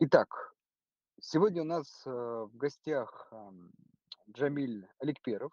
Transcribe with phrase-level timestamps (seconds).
[0.00, 0.54] Итак,
[1.20, 3.72] сегодня у нас, э, в гостях, ам,
[4.30, 5.50] Джамиль Аликперов.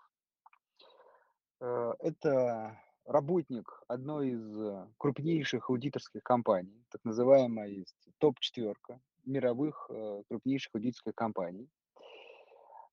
[1.62, 9.90] Э, это работник одной из, э, крупнейших аудиторских компаний, так называемая есть топ-четверка мировых,
[10.30, 11.68] крупнейших аудиторских компаний.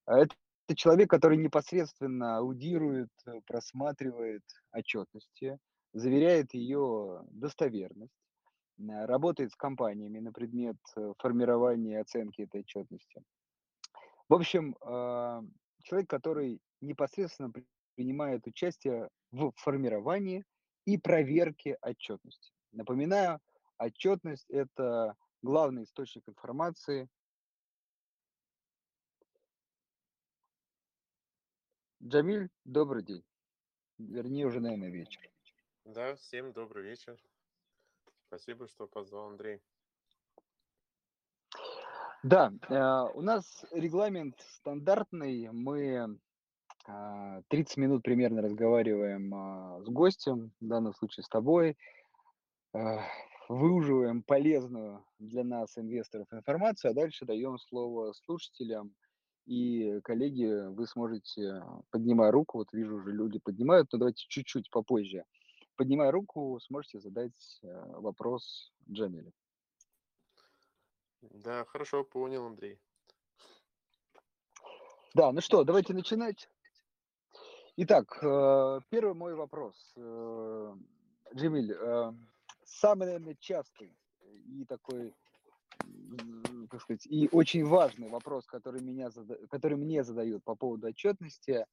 [0.06, 0.34] А это
[0.74, 3.10] человек, который непосредственно аудирует,
[3.44, 5.58] просматривает отчетности,
[5.92, 8.22] заверяет ее достоверность,
[8.78, 13.22] работает с компаниями на предмет, э, формирования и оценки этой отчетности.
[14.28, 15.42] В общем, а,
[15.82, 20.44] человек, который непосредственно при принимает участие в формировании
[20.86, 22.52] и проверке отчетности.
[22.72, 23.38] Напоминаю,
[23.78, 27.08] отчетность- это главный источник информации
[32.02, 33.24] Джамиль, добрый день.
[33.98, 35.30] Вернее, уже, наверное, вечер.
[35.84, 37.16] Да, всем добрый вечер.
[38.32, 39.60] Спасибо, что позвал, Андрей.
[42.22, 45.50] Да, а, у нас регламент стандартный.
[45.52, 46.18] Мы,
[46.86, 51.76] а, 30 минут примерно разговариваем, а, с гостем, в данном случае с тобой.
[53.50, 58.94] Выуживаем полезную для нас, инвесторов, информацию, а дальше даем слово слушателям.
[59.44, 65.26] И, коллеги, вы сможете, поднимая руку, вот вижу, уже люди поднимают, но давайте чуть-чуть попозже.
[65.82, 67.66] Поднимая руку, сможете задать, э,
[67.98, 69.32] вопрос Джамилю.
[71.22, 72.78] Да, хорошо, понял, Андрей.
[75.12, 76.48] Да, ну что, давайте начинать.
[77.78, 79.92] Итак, э, первый мой вопрос.
[79.96, 80.76] Э,
[81.34, 81.76] Джамиль,
[82.64, 85.12] самый, наверное, частый и такой,
[86.70, 89.10] как сказать, и очень важный вопрос, который меня
[89.50, 91.66] который мне задают по поводу отчетности.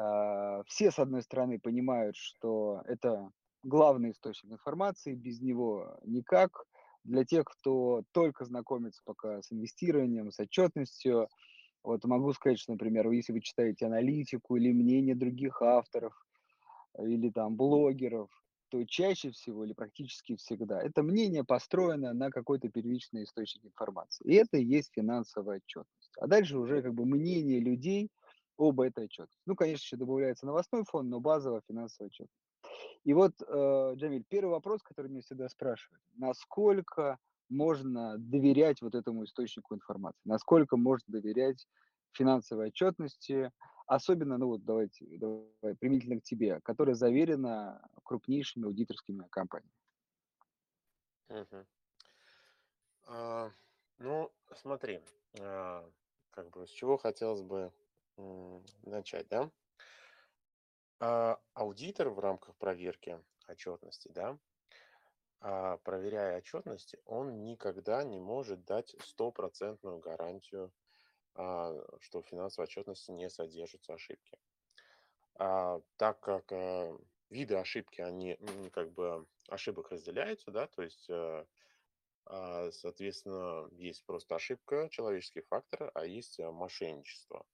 [0.00, 3.30] А, все, с одной стороны, понимают, что это
[3.62, 6.64] главный источник информации, без него никак.
[7.04, 11.28] Для тех, кто только знакомится пока с инвестированием, с отчетностью,
[11.82, 16.14] вот могу сказать, что, например, если вы читаете аналитику или мнения других авторов,
[16.98, 18.30] или там блогеров,
[18.70, 24.24] то чаще всего или практически всегда это мнение построено на какой-то первичный источник информации.
[24.24, 26.12] И это и есть финансовая отчетность.
[26.18, 28.10] А дальше уже как бы мнение людей
[28.60, 29.42] об этой отчетности.
[29.46, 32.36] Ну, конечно, еще добавляется новостной фон, но базовая финансовая отчетность.
[33.04, 39.24] И вот, э, Джамиль, первый вопрос, который меня всегда спрашивают: насколько можно доверять вот этому
[39.24, 40.20] источнику информации?
[40.24, 41.66] Насколько можно доверять
[42.12, 43.50] финансовой отчетности?
[43.86, 49.72] Особенно, ну вот давайте, давай применительно к тебе, которая заверена крупнейшими аудиторскими компаниями.
[51.28, 51.66] Мгм.
[53.06, 53.50] А,
[53.98, 55.00] ну, смотри,
[55.40, 55.90] а,
[56.30, 57.72] как бы с чего хотелось бы,
[58.82, 59.50] начать, да?
[61.00, 64.38] А, аудитор в рамках проверки отчетности, да,
[65.40, 70.72] а, проверяя отчетности, он никогда не может дать стопроцентную гарантию,
[71.34, 74.38] а, что в финансовой отчетности не содержатся ошибки.
[75.38, 76.98] А, так как, э,
[77.30, 78.36] виды ошибки, они,
[78.72, 81.46] как бы ошибок разделяются, да, то есть, э,
[82.26, 87.46] а, соответственно, есть просто ошибка, человеческий фактор, а есть, э, мошенничество.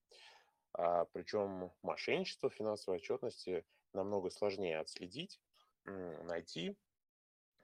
[0.78, 3.64] А, причем мошенничество в финансовой отчетности
[3.94, 5.40] намного сложнее отследить,
[5.84, 6.76] найти,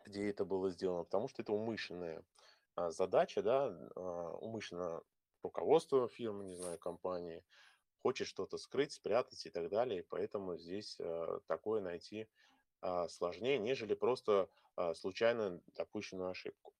[0.07, 2.25] где это было сделано, потому что это умышленная,
[2.75, 5.03] а, задача, да, а, умышленно
[5.43, 7.45] руководство фирмы, не знаю, компании
[8.03, 10.01] хочет что-то скрыть, спрятать и так далее.
[10.01, 12.29] И поэтому здесь, э, такое найти,
[12.81, 16.75] а, сложнее, нежели просто, а, случайно допущенную ошибку.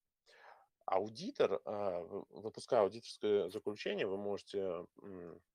[0.85, 4.85] Аудитор, а, выпуская аудиторское заключение, вы можете,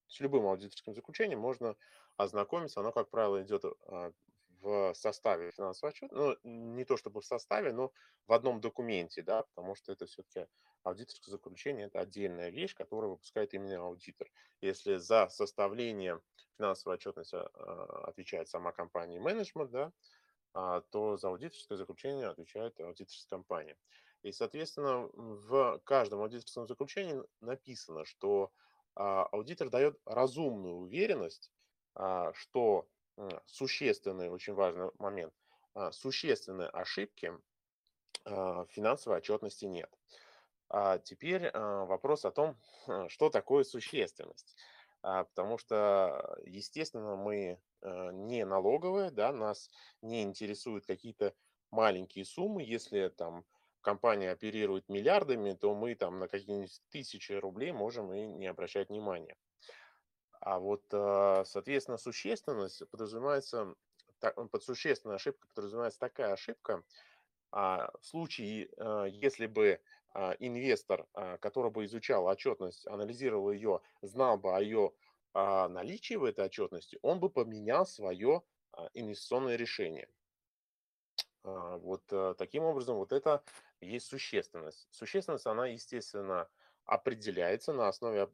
[0.09, 1.77] с любым аудиторским заключением можно
[2.17, 2.81] ознакомиться.
[2.81, 4.13] Оно, как правило, идет, а,
[4.61, 6.17] в составе финансового отчета.
[6.17, 7.93] Ну, не то чтобы в составе, но
[8.27, 10.47] в одном документе, да, потому что это все-таки
[10.83, 14.31] аудиторское заключение- это отдельная вещь, которую выпускает именно аудитор.
[14.61, 16.21] Если за составление
[16.57, 19.93] финансовой отчетности, а, отвечает сама компания менеджмент, да,
[20.55, 23.77] а, то за аудиторское заключение отвечает аудиторская компания.
[24.23, 28.51] И, соответственно, в каждом аудиторском заключении написано, что, а,
[29.27, 31.53] аудитор дает разумную уверенность,
[31.95, 35.35] а, что, м, существенный, очень важный момент,
[35.75, 37.33] а, существенные ошибки,
[38.25, 39.99] а, в финансовой отчетности нет.
[40.69, 42.59] А теперь, а, вопрос о том,
[43.09, 44.57] что такое существенность.
[45.03, 49.71] А, потому что, естественно, мы, не налоговая, да, нас
[50.03, 51.35] не интересуют какие-то
[51.71, 52.63] маленькие суммы.
[52.65, 53.47] Если там
[53.81, 59.37] компания оперирует миллиардами, то мы там на какие-нибудь тысячи рублей можем и не обращать внимания.
[60.41, 63.75] А вот, а, соответственно, существенность подразумевается,
[64.21, 66.85] та под существенной ошибкой подразумевается такая ошибка,
[67.51, 69.81] а, в случае, а, если бы
[70.41, 71.07] инвестор,
[71.41, 74.93] который бы изучал отчетность, анализировал ее, знал бы о ее
[75.35, 78.43] а, наличии в этой отчетности, он бы поменял свое
[78.95, 80.09] инвестиционное решение.
[81.57, 83.43] А, вот а, таким образом, вот это
[83.81, 84.89] есть существенность.
[84.91, 86.49] Существенность, она, естественно,
[86.85, 88.29] определяется на основе,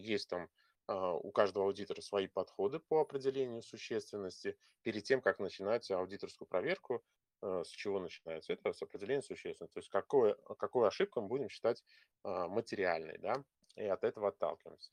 [0.00, 0.48] есть там
[0.86, 4.58] у каждого аудитора свои подходы по определению существенности.
[4.82, 7.02] Перед тем, как начинать аудиторскую проверку,
[7.44, 8.54] Э, с чего начинается?
[8.54, 9.74] Это с определения существенности.
[9.74, 11.84] То есть какое, какую ошибку мы будем считать
[12.22, 13.44] а, материальной, да,
[13.76, 14.92] и от этого отталкиваемся.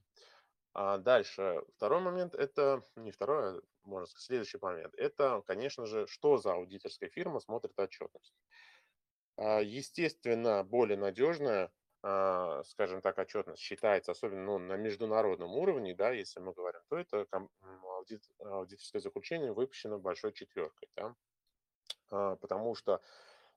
[0.74, 4.94] А дальше, второй момент, это не второй, а, можно сказать, следующий момент.
[4.96, 8.34] Это, конечно же, что за аудиторская фирма смотрит отчетность.
[9.38, 11.72] А, естественно, более надежная,
[12.02, 17.28] скажем так, отчетность считается, особенно ну, на международном уровне, да, если мы говорим, то это
[18.02, 20.90] аудит, аудиторское заключение выпущено большой четверкой.
[20.96, 21.16] Да?
[22.10, 23.02] А, потому что,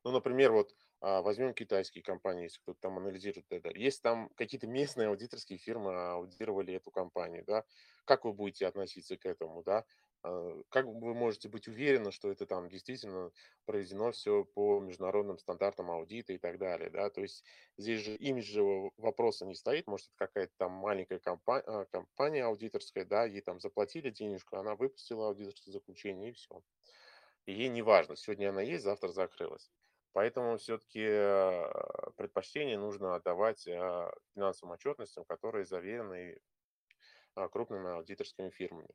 [0.04, 0.83] ну, например, вот а,
[1.22, 3.70] возьмем китайские компании, если кто-то там анализирует это.
[3.76, 7.64] Если там какие-то местные аудиторские фирмы аудировали эту компанию, да,
[8.04, 9.84] как вы будете относиться к этому, да?
[10.22, 13.32] А, как вы можете быть уверены, что это там действительно
[13.66, 17.10] проведено все по международным стандартам аудита и так далее, да?
[17.10, 17.44] То есть
[17.76, 23.24] здесь же имиджевого вопроса не стоит, может, это какая-то там маленькая компания, компания аудиторская, да,
[23.24, 26.62] ей там заплатили денежку, она выпустила аудиторское заключение и все
[27.46, 29.70] и ей не важно, сегодня она есть, завтра закрылась.
[30.14, 36.38] Поэтому все-таки а, предпочтение нужно отдавать а, финансовым отчетностям, которые заверены
[37.34, 38.88] а, крупными аудиторскими фирмами.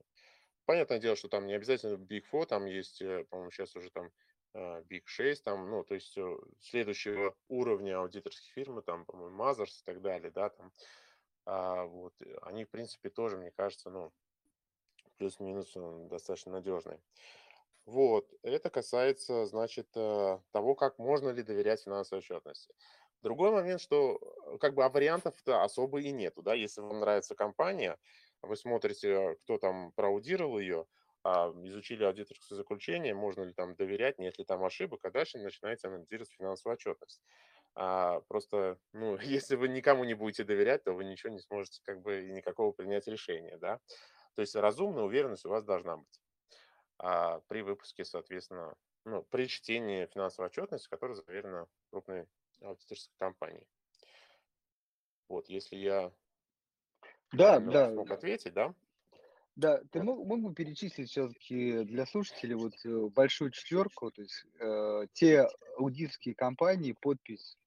[0.66, 4.12] Понятное дело, что там не обязательно Big Four, там есть, э, по-моему, сейчас уже там
[4.54, 9.83] Big 6, там, ну, то есть э, следующего уровня аудиторских фирм, там, по-моему, Mazars и
[9.83, 10.72] так далее, да, там,
[11.45, 12.13] а, вот,
[12.44, 14.13] они, в принципе, тоже, мне кажется, ну,
[15.18, 17.01] плюс-минус э, достаточно надежные.
[17.89, 22.71] Вот, это касается, значит, э, того, как можно ли доверять финансовой отчетности.
[23.24, 27.33] Другой момент, что э, как бы а вариантов-то особо и нету, да, если вам нравится
[27.33, 27.97] компания,
[28.44, 30.86] вы смотрите, кто там проаудировал ее,
[31.24, 35.88] а, изучили аудиторское заключение, можно ли там доверять, нет ли там ошибок, а дальше начинаете
[35.88, 37.24] анализировать финансовую отчетность.
[37.74, 42.03] А, просто, ну, если вы никому не будете доверять, то вы ничего не сможете как
[42.03, 43.80] бы и никакого принять решения, да.
[44.36, 46.21] То есть разумная уверенность у вас должна быть
[47.00, 48.75] а при выпуске, соответственно,
[49.06, 52.28] ну, при чтении финансовой отчетности, которая заверена крупной
[52.62, 53.66] аудиторской компанией.
[55.30, 56.12] Вот, если я
[57.31, 57.92] да, да.
[57.92, 58.74] смог ответить, да?
[59.56, 64.46] Да, ты мог, мог бы перечислить все-таки для слушателей вот э, большую четверку, то есть
[64.60, 65.48] э, те
[65.78, 67.57] аудиторские компании, подпись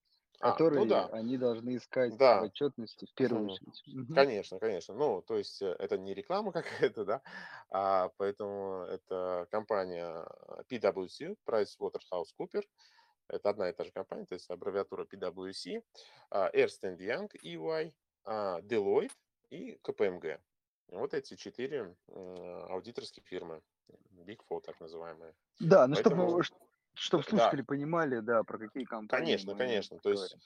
[0.43, 1.07] а, ну которые ну да.
[1.13, 2.41] они должны искать да.
[2.41, 3.53] в отчетности в первую угу.
[3.53, 4.15] очередь.
[4.15, 4.95] Конечно, конечно.
[4.95, 7.23] Ну, то есть э, это не реклама какая-то, да,
[7.71, 10.27] а поэтому это компания
[10.69, 12.67] PwC, PricewaterhouseCoopers,
[13.29, 15.81] это одна и та же компания, то есть аббревиатура PwC,
[16.31, 19.13] а, Ernst Young, EY, а, Deloitte
[19.51, 20.41] и KPMG.
[20.89, 21.95] Вот эти четыре
[22.69, 23.63] аудиторские фирмы,
[24.11, 25.35] Big Four так называемые.
[25.61, 26.43] Да, ну Поэтому...
[26.43, 26.61] чтобы
[26.95, 27.65] чтобы слушатели да.
[27.65, 29.27] понимали, да, про какие компании.
[29.27, 29.99] Конечно, конечно.
[29.99, 30.37] То есть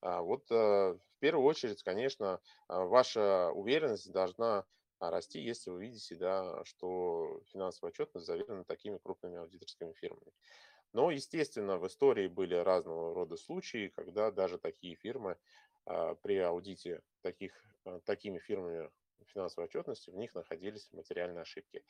[0.00, 4.64] а, вот а, в первую очередь, конечно, а, ваша уверенность должна
[5.00, 10.32] расти, если вы видите, да, что финансовая отчетность заверена такими крупными аудиторскими фирмами.
[10.92, 15.36] Но, естественно, в истории были разного рода случаи, когда даже такие фирмы
[15.84, 17.52] при аудите таких,
[18.04, 18.90] такими фирмами
[19.26, 21.84] финансовой отчетности в них находились материальные ошибки.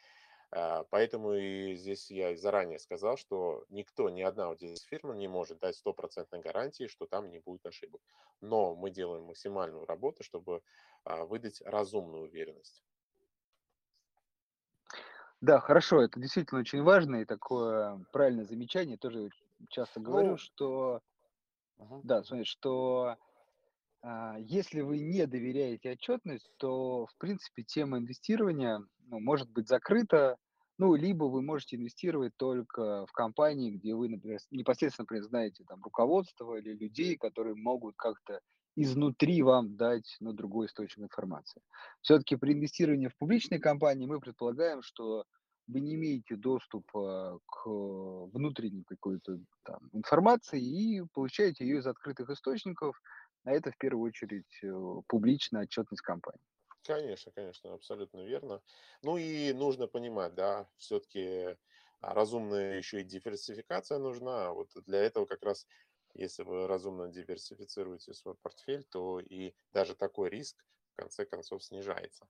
[0.53, 5.59] А, поэтому и здесь я заранее сказал, что никто, ни одна аудиторская фирма не может
[5.59, 8.01] дать стопроцентной гарантии, что там не будет ошибок.
[8.41, 10.63] Но мы делаем максимальную работу, чтобы
[11.05, 12.83] а, выдать разумную уверенность.
[15.41, 18.97] Да, хорошо, это действительно очень важно и такое правильное замечание.
[18.97, 19.31] Тоже
[19.69, 21.03] часто говорю, ну, что,
[21.77, 22.01] угу.
[22.05, 23.17] да, смотри, что
[24.39, 30.37] если вы не доверяете отчетность, то, в принципе, тема инвестирования ну, может быть закрыта,
[30.79, 35.83] ну, либо вы можете инвестировать только в компании, где вы, например, непосредственно, например, знаете там
[35.83, 38.41] руководство или людей, которые могут как-то
[38.77, 41.63] изнутри вам дать ну, другой источник информации.
[42.03, 45.25] Все-таки при инвестировании в публичные компании мы предполагаем, что
[45.67, 53.01] вы не имеете доступа к внутренней какой-то там информации и получаете ее из открытых источников,
[53.47, 56.43] а это в первую очередь э, публичная отчетность компании.
[56.83, 58.61] Конечно, конечно, абсолютно верно.
[59.03, 61.57] Ну и нужно понимать, да, все-таки
[62.01, 64.53] а, разумная еще и диверсификация нужна.
[64.53, 65.67] Вот для этого как раз,
[66.15, 70.57] если вы разумно диверсифицируете свой портфель, то и даже такой риск
[70.93, 72.27] в конце концов снижается.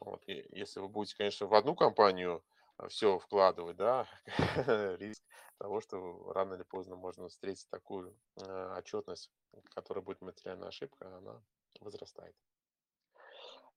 [0.00, 0.22] Вот.
[0.26, 2.44] И если вы будете, конечно, в одну компанию
[2.88, 4.06] все вкладывать, да,
[4.98, 5.22] риск
[5.58, 9.30] того, что рано или поздно можно встретить такую э, отчетность,
[9.74, 11.40] которая будет материальная ошибка, она
[11.80, 12.34] возрастает.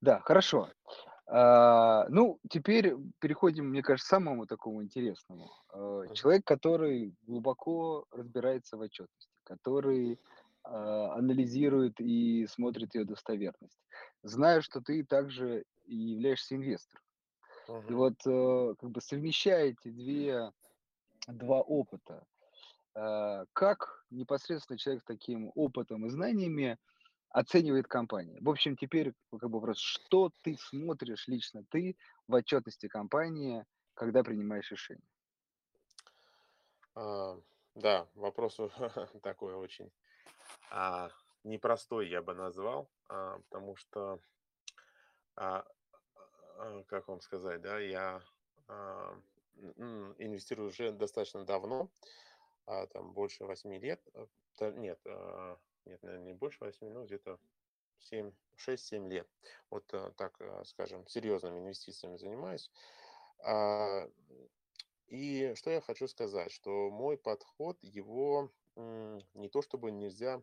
[0.00, 0.68] Да, хорошо.
[1.28, 5.50] А, ну, теперь переходим, мне кажется, к самому такому интересному.
[6.14, 10.20] Человек, который глубоко разбирается в отчетности, который
[10.62, 13.78] а, анализирует и смотрит ее достоверность.
[14.22, 17.02] Знаю, что ты также являешься инвестором.
[17.88, 17.94] И Мгм.
[17.94, 20.52] вот э, как бы совмещая эти две,
[21.28, 22.24] два опыта,
[22.96, 26.78] э, как непосредственно человек с таким опытом и знаниями
[27.30, 28.38] оценивает компания.
[28.40, 31.96] В общем, теперь как бы вопрос, что ты смотришь лично ты
[32.28, 35.08] в отчетности компании, когда принимаешь решение?
[36.94, 37.36] А,
[37.74, 38.56] Да, вопрос
[39.22, 39.92] такой очень
[40.70, 41.10] а,
[41.44, 44.20] непростой, я бы назвал, а, потому что,
[45.36, 45.64] а,
[46.88, 48.22] как вам сказать, да, я
[48.68, 49.18] а,
[50.18, 51.90] инвестирую уже достаточно давно,
[52.66, 54.00] а, там больше восьми лет.
[54.14, 54.26] э,
[54.72, 57.38] Нет, а, нет, не больше восьми, ну где-то
[57.98, 59.28] семь, шесть-семь лет.
[59.70, 62.70] Вот э, так, э, скажем, серьезными инвестициями занимаюсь.
[65.08, 70.42] И что я хочу сказать, что мой подход, его не то чтобы нельзя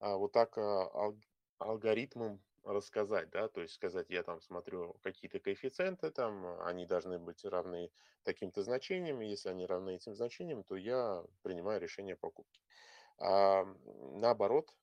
[0.00, 1.20] вот так ал-
[1.58, 7.18] алгоритмом рассказать, да, то есть сказать, я там смотрю какие-то коэффициенты, там а, они должны
[7.18, 7.90] быть равны
[8.22, 12.60] таким-то значениям, если они равны этим значениям, то я принимаю решение о покупке.
[13.18, 14.74] А, наоборот,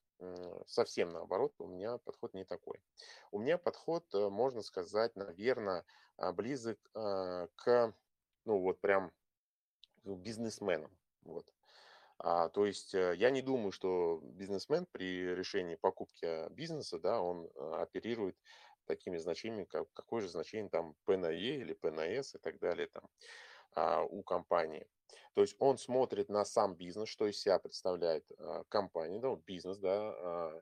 [0.65, 2.81] совсем наоборот, у меня подход не такой.
[3.31, 5.85] У меня подход, э, можно сказать, наверное,
[6.33, 7.93] близок а, к,
[8.45, 9.11] ну вот прям
[10.03, 10.97] бизнесменам.
[11.21, 11.53] Вот.
[12.19, 17.45] А, то есть э, я не думаю, что бизнесмен при решении покупки бизнеса, да, он
[17.45, 18.35] э, оперирует
[18.85, 22.39] такими значениями, как какое же значение там P на E или P на S и
[22.39, 23.03] так далее там
[23.75, 24.87] а, у компании.
[25.35, 29.77] То есть он смотрит на сам бизнес, что из себя представляет а, компания, да, бизнес,
[29.77, 30.61] да, а,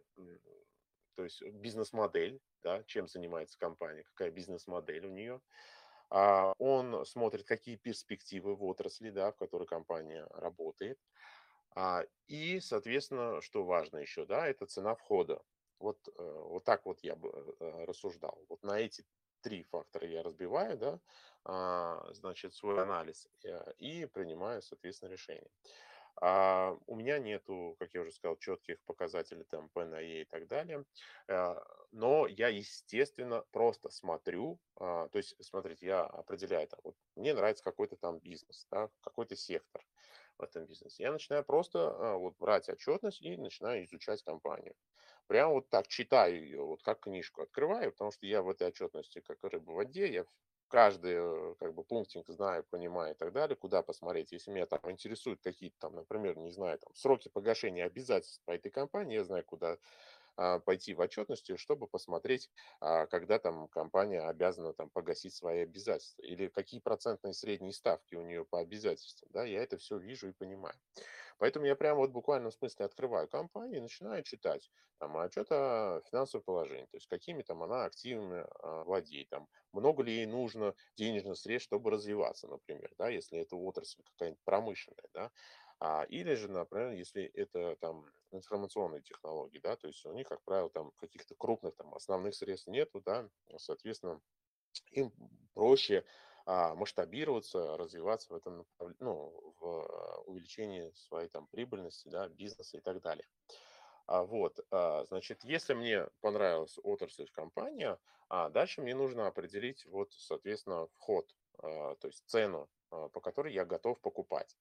[1.15, 5.41] то есть бизнес-модель, да, чем занимается компания, какая бизнес-модель у нее.
[6.09, 11.34] А, Он смотрит, какие перспективы в отрасли, да, в которой компания работает а,
[12.27, 15.41] и, соответственно, что важно еще, да, это цена входа.
[15.79, 16.12] Вот, э,
[16.50, 18.41] вот так вот я бы э, рассуждал.
[18.50, 19.05] Вот на эти
[19.41, 21.00] три фактора я разбиваю, да,
[21.44, 25.51] а, значит, свой анализ э, и принимаю, соответственно, решение.
[26.22, 30.25] А, у меня нету, как я уже сказал, четких показателей там P на E и
[30.25, 30.86] так далее.
[31.27, 37.34] А, но я, естественно, просто смотрю, а, то есть, смотрите, я определяю там, вот мне
[37.34, 39.86] нравится какой-то там бизнес, да, какой-то сектор
[40.37, 41.03] в этом бизнесе.
[41.03, 44.75] Я начинаю просто а, вот брать отчетность и начинаю изучать компанию.
[45.27, 49.21] Прям вот так читаю ее, вот как книжку открываю, потому что я в этой отчетности
[49.21, 50.25] как рыба в воде, я
[50.67, 54.31] каждый э, как бы пунктик знаю, понимаю и так далее, куда посмотреть.
[54.31, 58.71] Если меня там интересуют какие-то там, например, не знаю, там сроки погашения обязательств по этой
[58.71, 59.77] компании, я знаю, куда
[60.35, 62.49] пойти в отчетности, чтобы посмотреть,
[62.79, 68.21] а, когда там компания обязана там погасить свои обязательства или какие процентные средние ставки у
[68.21, 70.75] нее по обязательствам, да, я это все вижу и понимаю.
[71.37, 76.01] Поэтому я прямо вот буквально в смысле открываю компанию и начинаю читать там отчет о
[76.09, 80.73] финансовом положении, то есть какими там она активами а, владеет, там много ли ей нужно
[80.95, 85.31] денежных средств, чтобы развиваться, например, да, если это отрасль какая-нибудь промышленная, да,
[85.79, 90.41] а, или же, например, если это там информационные технологии, да, то есть у них, как
[90.44, 94.22] правило, там каких-то крупных там основных средств нету, да, соответственно,
[94.91, 95.13] им
[95.53, 96.05] проще
[96.46, 98.65] а, масштабироваться, развиваться в этом
[99.00, 103.27] ну, в а, увеличении своей там прибыльности, да, бизнеса и так далее.
[104.08, 110.13] А, вот, а, значит, если мне понравилась отрасль компания, а дальше мне нужно определить вот,
[110.13, 114.58] соответственно, вход, а, то есть цену, а, по которой я готов покупать.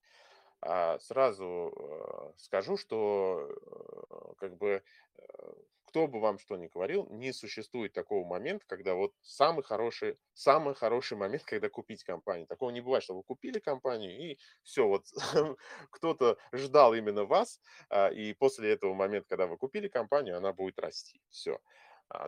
[0.67, 4.83] А, сразу, э, скажу, что, э, как бы,
[5.19, 5.53] э,
[5.85, 10.75] кто бы вам что ни говорил, не существует такого момента, когда вот самый хороший самый
[10.75, 12.47] хороший момент, когда купить компанию.
[12.47, 15.05] Такого не бывает, что вы купили компанию и все вот
[15.91, 20.79] кто-то ждал именно вас, а, и после этого момента, когда вы купили компанию, она будет
[20.79, 21.21] расти.
[21.29, 21.61] Все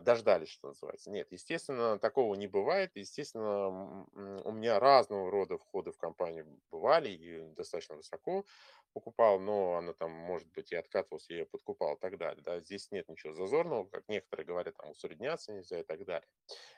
[0.00, 1.10] дождались, что называется.
[1.10, 2.92] Нет, естественно, такого не бывает.
[2.94, 4.06] Естественно,
[4.44, 8.44] у меня разного рода входы в компанию бывали и достаточно высоко
[8.92, 12.42] покупал, но она там, может быть, и откатывался, я ее подкупал и так далее.
[12.42, 12.60] Да.
[12.60, 16.26] Здесь нет ничего зазорного, как некоторые говорят, там усредняться нельзя и так далее.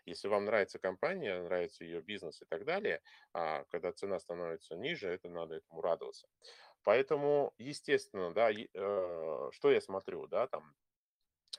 [0.05, 3.03] Если вам нравится компания, нравится ее бизнес и так далее,
[3.33, 6.27] а когда цена становится ниже, это надо этому радоваться.
[6.83, 10.88] Поэтому, естественно, да, э, что я смотрю, да, там А,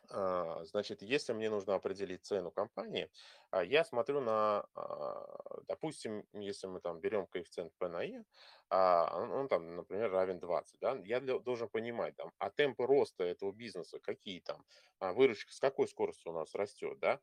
[0.10, 3.10] значит, если мне нужно определить цену компании,
[3.52, 8.24] а, я смотрю на, а, допустим, если мы там берем коэффициент P на E,
[8.70, 13.24] а, он, он там, например, равен 20, да, я должен понимать, там, а темпы роста
[13.24, 14.66] этого бизнеса какие там,
[15.00, 17.22] а, выручка с какой скоростью у нас растет, да,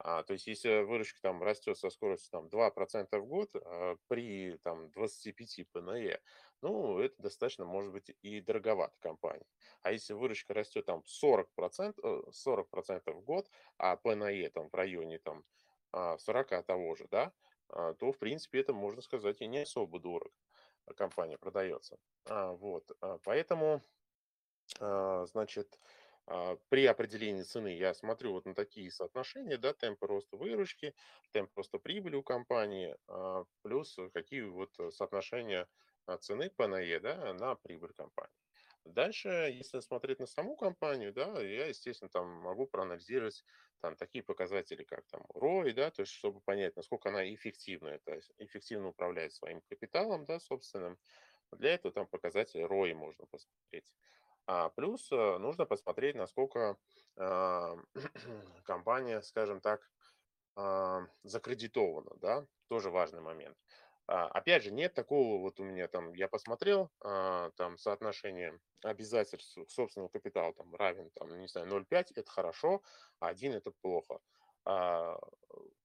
[0.00, 4.58] а, то есть, если выручка там растет со скоростью там 2% в год а, при
[4.62, 6.20] там 25 P на E,
[6.62, 9.46] ну, это достаточно, может быть, и дороговато компании.
[9.82, 14.68] А если выручка растет там 40%, э, 40% в год, а P на E там
[14.70, 15.44] в районе там
[15.92, 17.32] а, 40 того же, да,
[17.68, 20.34] а, то, в принципе, это, можно сказать, и не особо дорого
[20.86, 21.98] а, компания продается.
[22.26, 23.82] А, Вот, а, поэтому,
[24.80, 25.78] а, значит,
[26.26, 30.94] а, при определении цены я смотрю вот на такие соотношения, да, темпы роста выручки,
[31.32, 35.68] темп роста прибыли у компании, а, плюс какие вот э, соотношения а,
[36.16, 38.32] цены P на E, да, на прибыль компании.
[38.84, 43.44] Дальше, если смотреть на саму компанию, да, я, естественно, там могу проанализировать
[43.80, 48.20] там такие показатели, как там ROI, да, то есть чтобы понять, насколько она эффективна, это
[48.38, 50.98] эффективно управляет своим капиталом, да, собственным.
[51.52, 53.92] Для этого там показатель ROI можно посмотреть.
[54.46, 56.78] А плюс э, нужно посмотреть, насколько
[57.16, 57.76] а,
[58.64, 59.86] компания, скажем так,
[60.56, 63.56] а, закредитована, да, тоже важный момент.
[64.08, 69.58] А, Опять же, нет такого вот у меня там, я посмотрел, а, там соотношение обязательств
[69.66, 72.82] к собственному капиталу там равен, там, не знаю, 0,5, это хорошо,
[73.20, 74.20] а 1 это плохо.
[74.64, 75.18] А,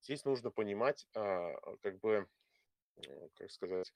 [0.02, 2.28] Здесь нужно понимать, как бы,
[2.98, 3.94] э, как сказать,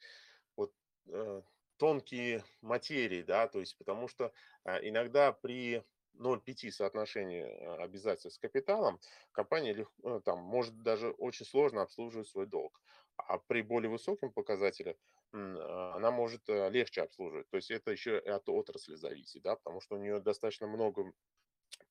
[0.55, 0.73] вот
[1.09, 1.41] э,
[1.77, 4.31] тонкие материи, да, то есть потому что
[4.65, 5.83] иногда при
[6.17, 8.99] 0,5 соотношении а, обязательств с капиталом
[9.31, 12.81] компания э, там может даже очень сложно обслуживать свой долг,
[13.17, 14.97] а при более высоком показателе
[15.33, 17.49] а, она может э, легче обслуживать.
[17.49, 21.11] То есть это еще от отрасли зависит, да, потому что у нее достаточно много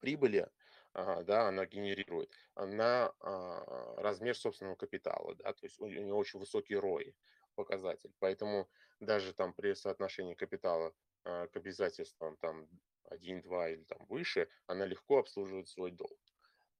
[0.00, 0.48] прибыли,
[0.94, 6.74] да, она генерирует на а, размер собственного капитала, да, то есть у нее очень высокий
[6.74, 7.14] ROI
[7.54, 8.12] показатель.
[8.18, 8.68] Поэтому
[9.00, 12.68] даже там при соотношении капитала а, к обязательствам там
[13.04, 16.18] один, 2 или там выше, она легко обслуживает свой долг.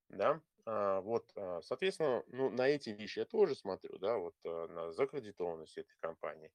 [0.09, 4.93] Да, вот, а, соответственно, ну, на эти вещи я тоже смотрю, да, вот а, на
[4.93, 6.53] закредитованность этой компании,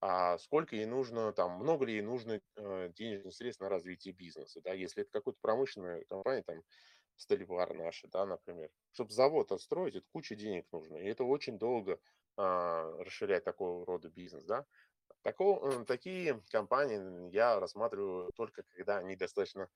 [0.00, 4.60] а сколько ей нужно, там, много ли ей нужно э, денежных средств на развитие бизнеса,
[4.62, 6.62] да, если это какая-то промышленная компания, там,
[7.16, 12.00] Столевар наши, да, например, чтобы завод отстроить, это куча денег нужно, и это очень долго
[12.36, 14.66] а, расширять такого рода бизнес, да.
[15.22, 19.68] Такого, э, такие компании я рассматриваю только когда они достаточно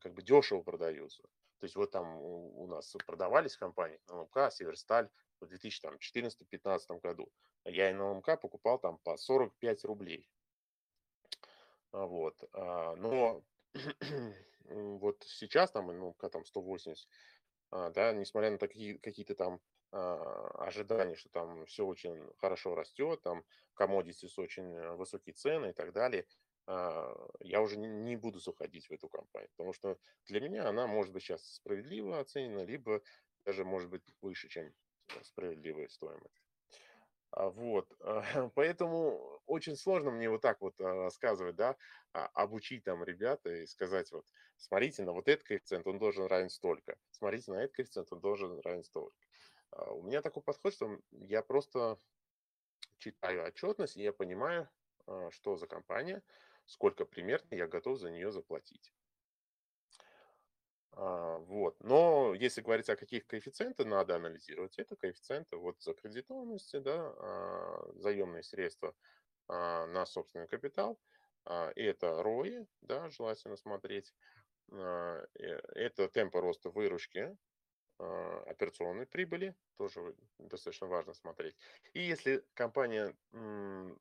[0.00, 1.22] как бы дешево продаются.
[1.58, 7.32] То есть вот там у, нас продавались компании НЛМК, Северсталь в 2014-2015 году.
[7.64, 10.30] Я НЛМК покупал там по 45 рублей.
[11.90, 12.36] А, Вот.
[12.52, 13.42] а, Но
[14.64, 17.08] вот сейчас там НЛМК там 180,
[17.70, 23.42] а, да, несмотря на такие какие-то там ожидания, что там все очень хорошо растет, там
[23.74, 26.26] commodities очень э, высокие цены и так далее,
[27.40, 31.22] я уже не буду заходить в эту компанию, потому что для меня она может быть
[31.22, 33.02] сейчас справедливо оценена, либо
[33.44, 34.74] даже может быть выше, чем
[35.08, 36.44] э, справедливая стоимость.
[37.30, 38.22] А, Вот, а,
[38.54, 41.76] поэтому очень сложно мне вот так вот а, рассказывать, да,
[42.12, 44.26] а, обучить там ребята и сказать вот,
[44.56, 48.60] смотрите, на вот этот коэффициент он должен равен столько, смотрите, на этот коэффициент он должен
[48.60, 49.16] равен столько.
[49.70, 51.98] А, У меня такой подход, что я просто
[52.98, 54.68] читаю отчетность, и я понимаю,
[55.06, 56.22] а, что за компания,
[56.68, 58.92] сколько примерно я готов за нее заплатить.
[60.92, 61.76] А, Вот.
[61.80, 68.42] Но если говорить о каких коэффициентах надо анализировать, это коэффициенты вот закредитованности, да, а, заемные
[68.42, 68.94] средства
[69.48, 71.00] а, на собственный капитал,
[71.46, 74.12] это ROI, да, желательно смотреть,
[74.70, 77.38] э, это темпы роста выручки,
[77.98, 81.56] операционной прибыли, тоже достаточно важно смотреть.
[81.94, 83.16] И если компания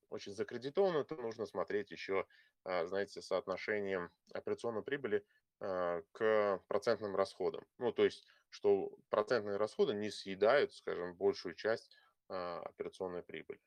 [0.10, 2.28] очень закредитована, то нужно смотреть еще,
[2.64, 5.26] а, знаете, соотношение операционной прибыли
[5.60, 7.66] а, к процентным расходам.
[7.78, 11.96] Ну, то есть, что процентные расходы не съедают, скажем, большую часть
[12.30, 13.60] а, операционной прибыли.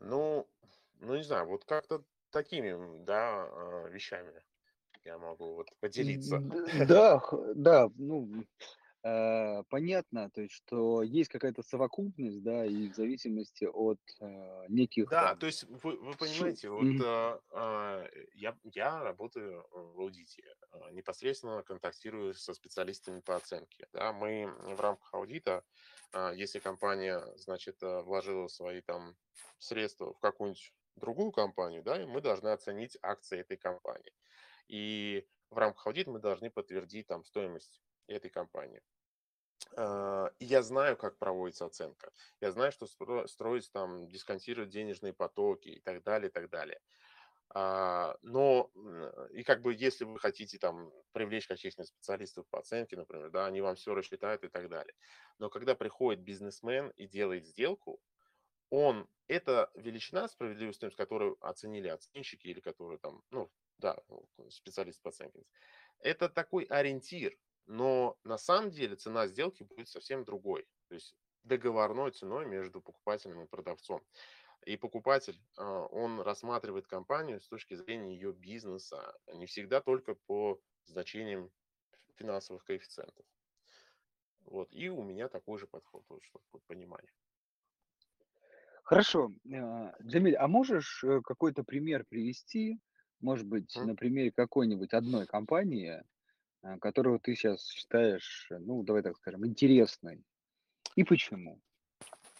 [0.00, 0.48] Ну,
[1.00, 4.42] ну не знаю, вот как-то такими, да, а, вещами
[5.04, 6.40] я могу вот поделиться.
[6.86, 7.22] Да,
[7.54, 8.28] да, ну,
[9.04, 15.08] э, понятно, то есть, что есть какая-то совокупность, да, и в зависимости от э, неких
[15.10, 20.00] Да, там то есть вы, вы понимаете, вот а, а, я, я работаю э, в
[20.00, 23.88] аудите, а, непосредственно контактирую со специалистами по оценке.
[23.92, 25.64] Да, мы в рамках аудита,
[26.12, 29.16] а, если компания, значит, э, вложила свои там
[29.58, 34.12] средства в какую-нибудь другую компанию, да, и мы должны оценить акции этой компании.
[34.68, 38.82] И в рамках аудита мы должны подтвердить там стоимость этой компании.
[39.76, 42.12] А, я знаю, как проводится оценка.
[42.40, 46.80] Я знаю, что стро- строить там, дисконтировать денежные потоки и так далее, и так далее.
[47.54, 48.70] А, Но
[49.32, 53.60] и как бы если вы хотите там привлечь каких-нибудь специалистов по оценке, например, да, они
[53.60, 54.94] вам все рассчитают и так далее.
[55.38, 58.00] Но когда приходит бизнесмен и делает сделку,
[58.70, 63.98] он, это величина справедливой стоимости, которую оценили оценщики или которые там, ну, да,
[64.48, 65.44] специалист по оценке,
[66.00, 72.12] это такой ориентир, но на самом деле цена сделки будет совсем другой, то есть договорной
[72.12, 74.00] ценой между покупателем и продавцом.
[74.64, 80.60] И покупатель, а, он рассматривает компанию с точки зрения ее бизнеса, не всегда только по
[80.84, 81.50] значениям
[82.14, 83.26] финансовых коэффициентов.
[84.44, 84.68] Вот.
[84.72, 87.12] И у меня такой же подход, вот, чтобы понимание.
[88.84, 89.32] Хорошо.
[89.52, 92.78] А, Джамиль, а можешь э, какой-то пример привести,
[93.22, 96.02] может быть, на примере какой-нибудь одной компании,
[96.62, 100.22] а, которую ты сейчас считаешь, э, ну, давай так скажем, интересной,
[100.96, 101.60] и почему?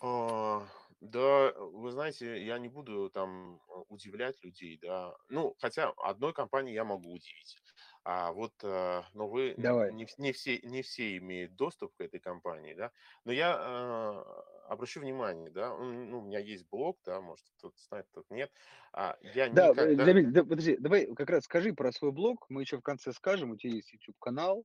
[0.01, 0.67] А,
[1.01, 5.15] да, вы знаете, я не буду там удивлять людей, да.
[5.29, 7.57] Ну, хотя одной компании я могу удивить.
[8.05, 9.93] А вот, но вы Давай.
[9.93, 12.91] не, не все, не все имеют доступ к этой компании, да.
[13.25, 14.25] Но я
[14.73, 18.51] обращу внимание, да, ну, у меня есть блог, да, может, кто-то знает, кто-то нет.
[18.93, 20.05] А, я Да, э, никогда...
[20.05, 23.51] Джамиль, да, подожди, давай как раз скажи про свой блог, мы еще в конце скажем,
[23.51, 24.65] у тебя есть YouTube-канал,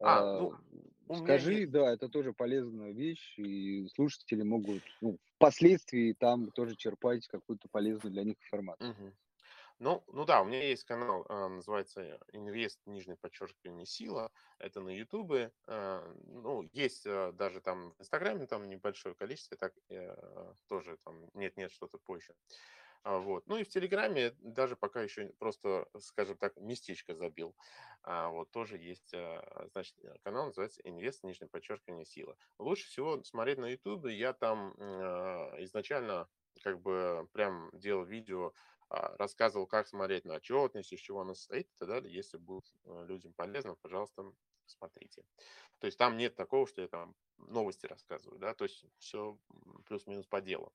[0.00, 0.50] А, а,
[1.08, 1.70] ну, скажи, есть...
[1.70, 8.12] да, это тоже полезная вещь, и слушатели могут, ну, впоследствии там тоже черпать какую-то полезную
[8.12, 8.90] для них информацию.
[8.90, 9.12] Мгм.
[9.80, 14.30] Ну, ну да, у меня есть канал, а, называется Инвест, нижнее подчеркивание, сила.
[14.58, 15.52] Это на Ютубе.
[15.66, 21.28] а, Ну, есть а, даже там в Инстаграме, там небольшое количество, так э, тоже там
[21.34, 22.34] нет-нет, что-то позже.
[23.04, 23.46] Вот.
[23.46, 27.56] Ну и в Телеграме даже пока еще просто, скажем так, местечко забил.
[28.02, 29.12] А, Вот тоже есть,
[29.72, 32.36] значит, э, канал называется Инвест, нижнее подчеркивание, сила.
[32.58, 34.16] Лучше всего смотреть на Ютубе.
[34.16, 34.72] Я там
[35.64, 36.28] изначально
[36.62, 38.52] как бы прям делал видео
[38.88, 42.14] рассказывал, как смотреть на отчетность, из чего она состоит и так далее.
[42.14, 44.32] Если будет э, людям полезно, пожалуйста,
[44.66, 45.24] смотрите.
[45.78, 49.38] То есть там нет такого, что я там новости рассказываю, да, то есть все
[49.86, 50.72] плюс-минус по делу.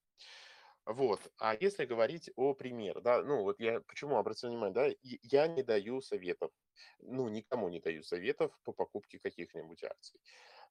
[0.85, 1.21] Вот.
[1.37, 5.61] А если говорить о примере, да, ну вот я почему обратил внимание, да, я не
[5.61, 6.51] даю советов,
[6.99, 10.19] ну никому не даю советов по покупке каких-нибудь акций,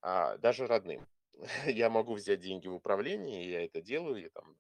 [0.01, 1.07] а, даже родным.
[1.66, 4.57] Я могу взять деньги в управлении, и я это делаю, я там,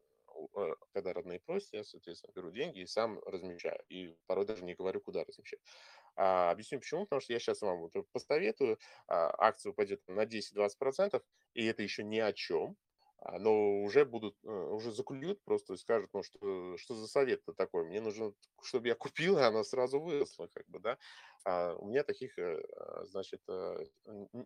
[0.92, 5.00] когда родные просят, я, соответственно, беру деньги и сам размещаю, и порой даже не говорю,
[5.00, 5.60] куда размещать.
[6.16, 11.24] А, объясню почему, потому что я сейчас вам вот посоветую, а, акция упадет на 10-20%,
[11.54, 12.76] и это еще ни о чем,
[13.20, 17.52] а, но уже будут, э, уже заклюют просто и скажут, ну что, что за совет-то
[17.52, 17.84] такой?
[17.84, 20.98] Мне нужно, чтобы я купил, и она сразу выросла, как бы, да.
[21.44, 22.60] А у меня таких, э,
[23.06, 23.84] значит, э,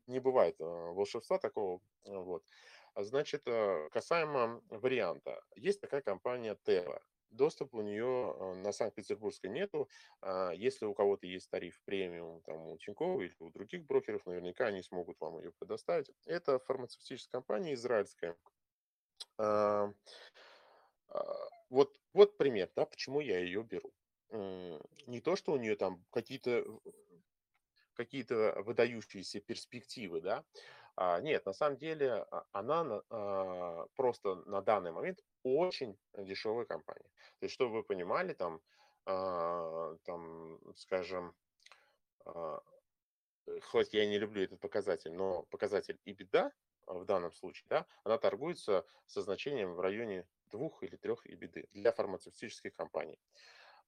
[0.06, 2.44] не бывает э, волшебства такого, э, вот.
[2.94, 7.00] А, Значит, э, касаемо варианта, есть такая компания Teva.
[7.30, 9.88] Доступа у нее э, на Санкт-Петербургской нету.
[10.20, 14.66] А, Если у кого-то есть тариф премиум, там, у Тинькофф или у других брокеров, наверняка
[14.66, 16.10] они смогут вам ее предоставить.
[16.26, 18.36] Это фармацевтическая компания израильская.
[19.38, 19.92] А,
[21.70, 23.92] Вот, вот пример, да, почему я ее беру.
[24.30, 26.64] Не то, что у нее там какие-то
[27.94, 30.44] какие-то выдающиеся перспективы, да.
[30.96, 36.64] А, Нет, на самом деле а, она на- а, просто на данный момент очень дешевая
[36.66, 37.08] компания.
[37.38, 38.60] То есть, чтобы вы понимали, там,
[39.04, 41.34] там, скажем,
[42.24, 42.58] э,
[43.62, 46.52] хоть я и не люблю этот показатель, но показатель EBITDA
[46.86, 51.68] а, в данном случае, да, она торгуется со значением в районе двух или трех EBITDA
[51.72, 53.18] для фармацевтических компаний.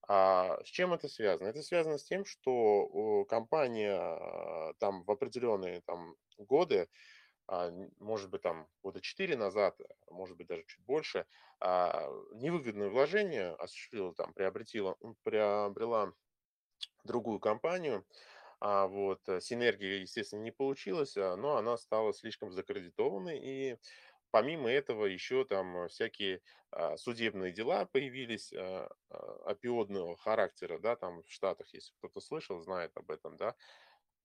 [0.07, 1.49] А с чем это связано?
[1.49, 6.89] Это связано с тем, что компания а, там в определенные там годы,
[7.47, 11.27] а, может быть там года 4 назад, а может быть даже чуть больше,
[11.61, 16.13] невыгодное вложение осуществила там, приобретила, приобрела
[17.05, 18.07] другую компанию,
[18.61, 23.79] а, вот, э, синергия, естественно, не получилась, но она стала слишком закредитованной, и
[24.35, 26.41] помимо этого еще там э, всякие
[26.73, 29.17] а, судебные дела появились а, а,
[29.47, 33.55] опиодного характера, да, там в Штатах, если кто-то слышал, знает об этом, да,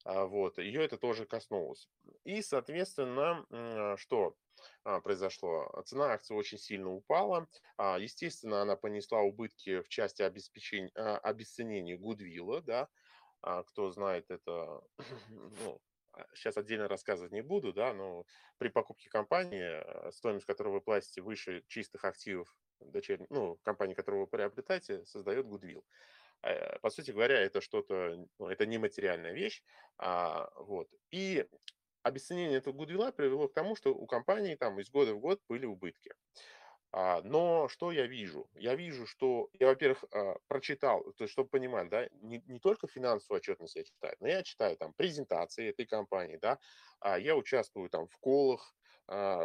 [0.06, 1.90] вот, ее это тоже коснулось.
[2.24, 3.46] И, соответственно,
[3.98, 4.34] что
[5.04, 5.70] произошло?
[5.86, 7.50] Цена акции очень сильно упала.
[7.78, 12.88] Естественно, она понесла убытки в части обеспечения, обесценения гудвилла, да,
[13.42, 14.82] кто знает это,
[15.30, 15.82] ну,
[16.34, 18.26] сейчас отдельно рассказывать не буду, да, но
[18.58, 19.62] при покупке компании,
[20.08, 25.48] э, стоимость которой вы платите выше чистых активов дочерней, ну, компании, которую вы приобретаете, создает
[25.48, 25.86] гудвилл.
[26.44, 29.64] э, по сути говоря, это что-то, ну, это нематериальная вещь,
[29.98, 30.90] а, вот.
[31.12, 31.46] И
[32.04, 35.66] обесценение этого гудвилла привело к тому, что у компании там из года в год были
[35.66, 36.14] убытки.
[36.92, 38.50] А, но что я вижу?
[38.56, 42.88] Я вижу, что я, во-первых, а, прочитал, то есть, чтобы понимать, да, не, не только
[42.88, 46.60] финансовую отчетность я читаю, но я читаю там презентации этой компании, да,
[47.00, 48.74] а я участвую там в колах,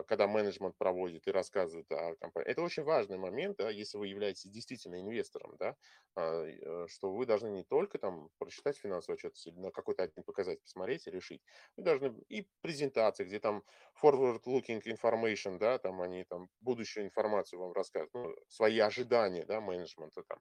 [0.07, 2.51] когда менеджмент проводит и рассказывает о компании.
[2.51, 5.77] Это очень важный момент, да, если вы являетесь действительно инвестором, да,
[6.15, 10.61] а, э, что вы должны не только там прочитать финансовую отчетность на какой-то один показатель
[10.63, 11.43] посмотреть и решить.
[11.77, 13.65] Вы должны и презентации, где там
[14.03, 20.23] forward-looking information, да, там они там будущую информацию вам рассказывают, ну, свои ожидания, да, менеджмента
[20.29, 20.39] там,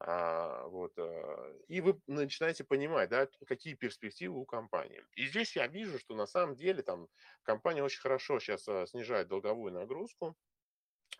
[0.00, 5.02] а, вот, э, и вы начинаете понимать, да, какие перспективы у компании.
[5.14, 7.08] И здесь я вижу, что на самом деле там
[7.42, 10.36] компания очень хорошо сейчас э, снижает долговую нагрузку.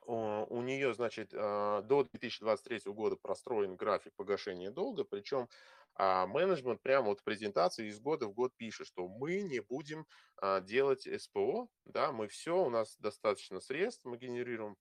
[0.06, 5.48] У нее, значит, э, до 2023 года простроен график погашения долга, причем
[5.96, 10.06] а менеджмент прямо вот в презентации из года в год пишет, что мы не будем
[10.36, 14.76] а, делать СПО, да, мы все, у нас достаточно средств, мы генерируем,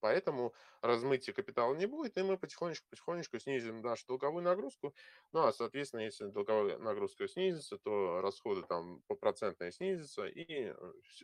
[0.00, 4.94] поэтому размытия капитала не будет, и мы потихонечку-потихонечку снизим нашу долговую нагрузку.
[5.32, 10.74] Ну, а, соответственно, если долговая нагрузка снизится, то расходы там по процентной снизятся, и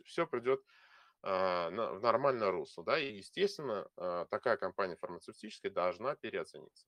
[0.05, 0.61] все придет
[1.21, 6.85] а, в нормальное русло, да, и, естественно, а, такая компания фармацевтическая должна переоцениться.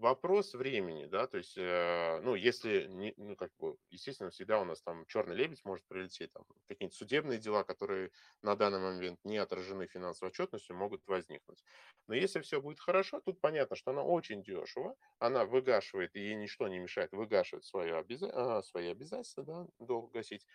[0.00, 4.64] Вопрос времени, да, то есть, э, ну, если, не, ну, как бы, естественно, всегда у
[4.64, 8.10] нас там черный лебедь может прилететь, там, какие-нибудь судебные дела, которые
[8.40, 11.62] на данный момент не отражены финансовой отчетностью, могут возникнуть.
[12.06, 16.34] Но если все будет хорошо, тут понятно, что она очень дешево, она выгашивает, и ей
[16.34, 18.30] ничто не мешает выгашивать свое обяза...
[18.32, 20.46] А, свои обязательства, да, долг гасить.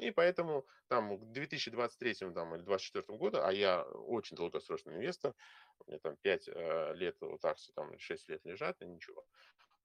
[0.00, 5.34] И поэтому там к 2023 там, или 2024 году, а я очень долгосрочный инвестор,
[5.86, 9.24] у меня там 5 э, лет вот акции, там 6 лет лежат, и ничего.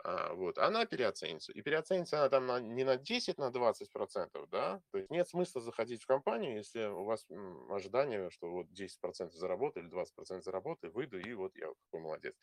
[0.04, 1.52] А, вот, она переоценится.
[1.54, 5.28] И переоценится она там на, не на 10, на 20 процентов, да, то есть нет
[5.30, 9.92] смысла заходить в компанию, если у вас м, ожидание, что вот 10 процентов заработаю или
[9.92, 12.36] 20 процентов заработаю, выйду, и вот я какой молодец.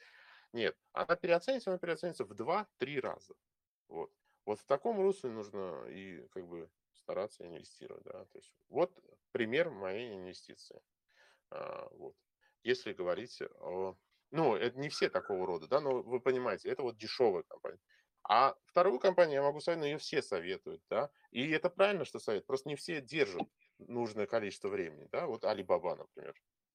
[0.53, 3.35] Нет, она переоценится, она переоценится в 2-3 раза.
[3.89, 4.13] Вот.
[4.47, 6.71] Вот в таком русле нужно и как бы
[7.09, 8.93] стараться инвестировать, да, то есть вот
[9.33, 10.83] пример моей инвестиции.
[11.51, 12.15] А, вот.
[12.63, 13.97] Если говорить о...
[14.31, 17.81] Ну, это не все такого рода, да, но вы понимаете, это вот дешевая компания.
[18.29, 22.19] А вторую компанию я могу советовать, но ее все советуют, да, и это правильно, что
[22.19, 26.35] советуют, просто не все держат нужное количество времени, да, вот Alibaba, например,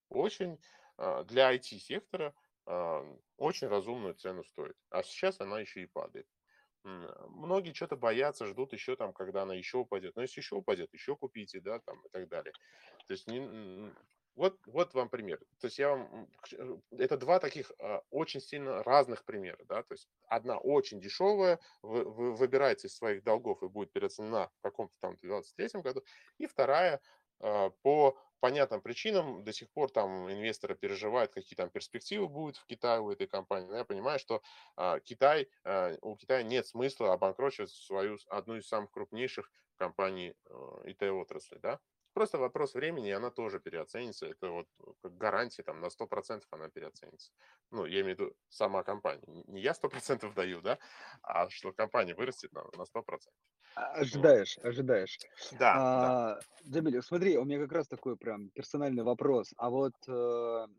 [0.09, 0.59] очень
[0.97, 2.33] а, для IT-сектора
[2.65, 3.05] а,
[3.37, 6.27] очень разумную цену стоит, а сейчас она еще и падает.
[6.83, 10.15] Многие что-то боятся, ждут еще там, когда она еще упадет.
[10.15, 12.53] Но если еще упадет, еще купите, да, там и так далее.
[13.07, 13.93] То есть не,
[14.35, 15.39] вот, вот вам пример.
[15.59, 16.27] То есть я вам...
[16.91, 19.59] Это два таких а, очень сильно разных примера.
[19.65, 19.83] Да?
[19.83, 24.61] То есть одна очень дешевая, вы, вы выбираете из своих долгов и будет переоценена в
[24.61, 26.03] каком-то там 2023 году.
[26.39, 26.99] И вторая а,
[27.81, 32.99] по понятным причинам до сих пор там инвесторы переживают, какие там перспективы будут в Китае
[32.99, 33.69] у этой компании.
[33.69, 34.41] Но я понимаю, что
[34.75, 40.81] а, Китай, а, у Китая нет смысла обанкрочивать свою одну из самых крупнейших компаний а,
[40.83, 41.79] ИТ-отрасли, да.
[42.11, 44.25] Просто вопрос времени, и она тоже переоценится.
[44.25, 44.67] Это вот
[45.01, 47.31] как гарантия, там, на 100% она переоценится.
[47.71, 49.23] Ну, я имею в виду сама компания.
[49.47, 50.79] Не я 100% даю, да,
[51.21, 53.19] а что компания вырастет на, на 100%.
[53.75, 55.17] А, ожидаешь, ожидаешь.
[55.51, 56.19] Да, а, да.
[56.67, 59.53] Джамиль, смотри, у меня как раз такой прям персональный вопрос.
[59.57, 60.11] А вот э,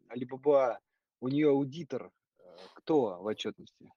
[0.09, 0.78] Alibaba,
[1.20, 3.90] у нее аудитор, э, кто в отчетности?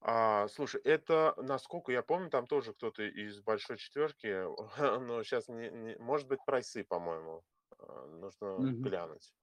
[0.00, 4.26] А, слушай, это, насколько я помню, там тоже кто-то из большой четверки,
[5.00, 7.42] но сейчас не, не- может быть прайсы, по-моему,
[7.78, 8.82] а, нужно Мгм.
[8.82, 9.34] глянуть.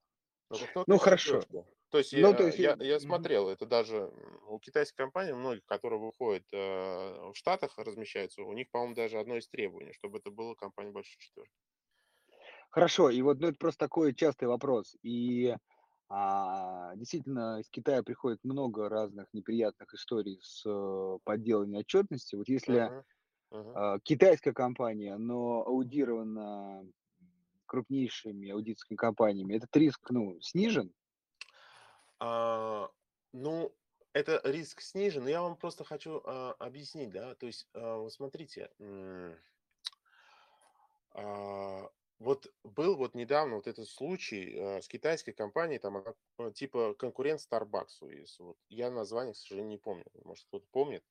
[0.50, 1.46] Ну, Ну хорошо.
[1.46, 1.66] четверки.
[1.94, 3.30] То есть Ну, то я, есть, я, э, я мгм.
[3.30, 4.12] смотрел, это даже
[4.48, 9.38] у китайских компаний, многих, которые выходят э, в Штатах, размещаются, у них, по-моему, даже одно
[9.38, 11.54] из требований, чтобы это была компания большой четверки.
[12.70, 14.96] Хорошо, и вот ну, это просто такой частый вопрос.
[15.04, 15.56] И
[16.10, 22.36] а, действительно из Китая приходит много разных неприятных историй с э, подделами отчетности.
[22.36, 23.04] Вот если Мгм,
[23.52, 23.76] мгм.
[23.76, 26.86] а, китайская компания, но аудирована
[27.68, 30.94] крупнейшими аудиторскими компаниями, этот риск ну, снижен?
[32.20, 32.92] А,
[33.34, 33.76] ну,
[34.14, 35.24] это риск снижен.
[35.24, 38.72] но Я вам просто хочу а, объяснить, да, то есть, а, вот смотрите,
[41.14, 46.04] а, вот был вот недавно вот этот случай а, с китайской компанией, там
[46.38, 51.04] а, типа конкурент Starbucks, если вот я название, к сожалению, не помню, может кто-то помнит.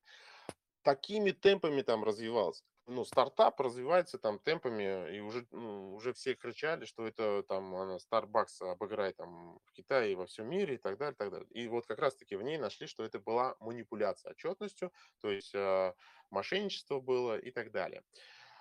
[0.83, 2.65] такими темпами там развивался.
[2.87, 7.97] Ну, стартап развивается там темпами, и уже, ну, уже все кричали, что это там она
[7.97, 11.49] Starbucks обыграет там в Китае и во всем мире и так далее, и так далее.
[11.51, 15.95] И вот как раз-таки в ней нашли, что это была манипуляция отчетностью, то есть э,
[16.31, 18.03] мошенничество было и так далее.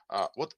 [0.07, 0.55] А, вот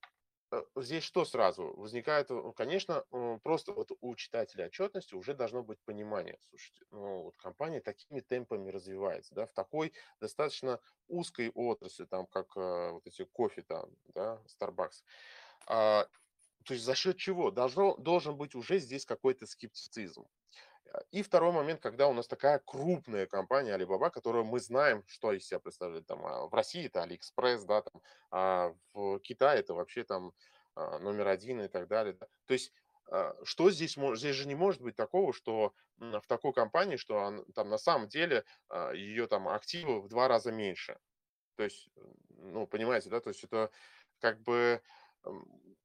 [0.76, 2.32] здесь что сразу возникает?
[2.32, 3.04] Э, конечно,
[3.44, 6.39] просто вот у читателя отчетности уже должно быть понимание.
[6.50, 12.56] Слушайте, ну вот компания такими темпами развивается, да, в такой достаточно узкой отрасли, там, как
[12.56, 15.04] э, вот эти кофе там, да, Starbucks.
[15.68, 16.08] А,
[16.66, 17.52] то есть за счет чего?
[17.52, 20.26] Должно, должен быть уже здесь какой-то скептицизм.
[21.12, 25.47] И второй момент, когда у нас такая крупная компания Alibaba, которую мы знаем, что из
[25.47, 26.06] себя представляет.
[26.06, 28.01] Там, а, в России это AliExpress, да, там,
[28.32, 30.34] а в Китае это вообще там
[30.75, 32.13] а, номер один и так далее.
[32.13, 32.27] Да.
[32.45, 32.73] То есть
[33.10, 37.45] а, что здесь здесь же не может быть такого, что в такой компании, что он,
[37.53, 38.43] там на самом деле
[38.93, 40.97] ее там активы в два раза меньше.
[41.56, 41.88] То есть,
[42.29, 43.69] ну, понимаете, да, то есть это
[44.19, 44.82] как бы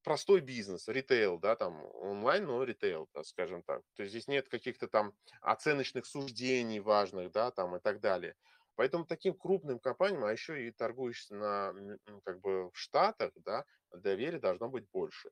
[0.02, 3.82] простой бизнес, ритейл, да, там онлайн, но ритейл, да, скажем так.
[3.94, 8.34] То есть здесь нет каких-то там оценочных суждений важных, да, там и так далее.
[8.74, 11.74] Поэтому таким крупным компаниям, а еще и торгуешься на,
[12.24, 15.30] как бы в Штатах, да, доверия должно быть больше.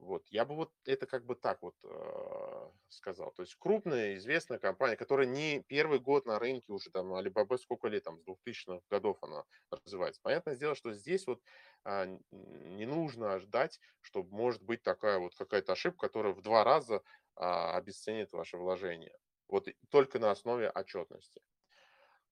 [0.00, 3.30] Вот, я бы вот это как бы так вот э, сказал.
[3.32, 7.88] То есть крупная, известная компания, которая не первый год на рынке уже, там, Alibaba сколько
[7.88, 10.20] лет, там, с 2000-х годов она развивается.
[10.22, 11.40] Понятное дело, что здесь вот
[11.84, 16.96] э, не нужно ждать, что может быть такая вот какая-то ошибка, которая в два раза
[16.96, 17.00] э,
[17.36, 19.16] обесценит ваше вложение.
[19.48, 21.40] Вот только на основе отчетности.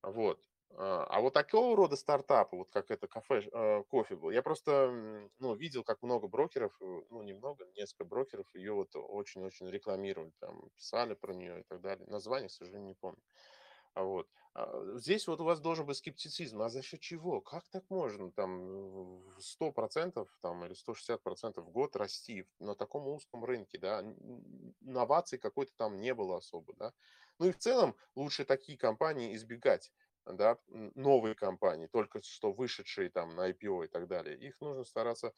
[0.02, 0.40] Вот.
[0.74, 5.28] А, а вот такого рода стартапы, вот как это кафе, э, кофе был, я просто
[5.38, 10.70] ну, видел, как много брокеров, э, ну, немного, несколько брокеров ее вот очень-очень рекламировали, там,
[10.74, 12.06] писали про нее и так далее.
[12.06, 13.22] Название, к сожалению, не помню.
[13.94, 14.28] А вот.
[14.54, 16.60] А здесь вот у вас должен быть скептицизм.
[16.62, 17.40] А за счет чего?
[17.40, 23.78] Как так можно там 100% там, или 160% в год расти на таком узком рынке?
[23.78, 24.02] Да?
[24.80, 26.74] Инноваций какой-то там не было особо.
[26.74, 26.92] Да?
[27.38, 29.90] Ну и в целом лучше такие компании избегать
[30.26, 35.32] да, новые компании, только что вышедшие там на IPO и так далее, их нужно стараться,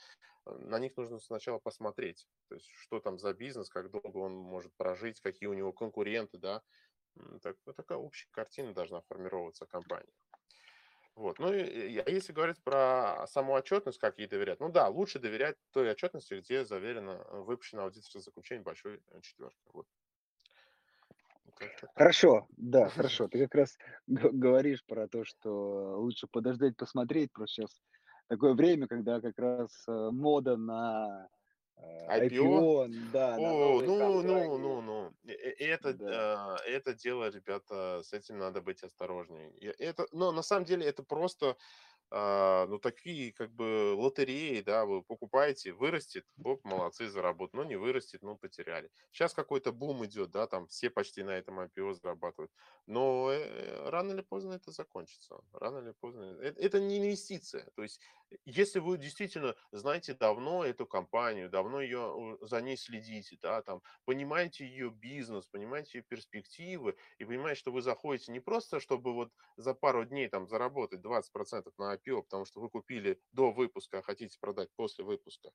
[0.46, 4.34] э, на них нужно сначала посмотреть, то есть что там за бизнес, как долго он
[4.34, 6.62] может прожить, какие у него конкуренты, да,
[7.42, 10.12] так, вот такая общая картина должна формироваться компании.
[11.14, 11.38] Вот.
[11.38, 15.56] Ну, и, а если говорить про саму отчетность, как ей доверять, ну да, лучше доверять
[15.70, 19.60] той отчетности, где заверено, э, выпущено аудиторское заключение большой э, четверки.
[19.72, 19.86] Вот.
[21.94, 23.28] Хорошо, да, хорошо.
[23.28, 27.32] Ты как раз говоришь про то, что лучше подождать, посмотреть.
[27.32, 27.82] Просто сейчас
[28.28, 31.28] такое время, когда как раз э, мода на
[31.76, 32.28] э, IPO?
[32.30, 35.12] IPO, да, О, ну, ну, ну, ну.
[35.24, 36.54] Это, Да.
[36.54, 39.50] а, это дело, ребята, с этим надо быть осторожнее.
[39.78, 41.56] Это, но на самом деле это просто
[42.10, 48.22] ну, такие как бы лотереи, да, вы покупаете, вырастет, оп, молодцы, заработают, но не вырастет,
[48.22, 48.90] ну, потеряли.
[49.10, 52.52] Сейчас какой-то бум идет, да, там все почти на этом IPO зарабатывают,
[52.86, 56.38] но э, рано или поздно это закончится, рано или поздно.
[56.40, 58.00] Это, это не инвестиция, то есть
[58.44, 64.66] если вы действительно знаете давно эту компанию, давно ее, за ней следите, да, там, понимаете
[64.66, 69.74] ее бизнес, понимаете ее перспективы и понимаете, что вы заходите не просто, чтобы вот за
[69.74, 74.38] пару дней там заработать 20% на IPO, потому что вы купили до выпуска, а хотите
[74.38, 75.50] продать после выпуска.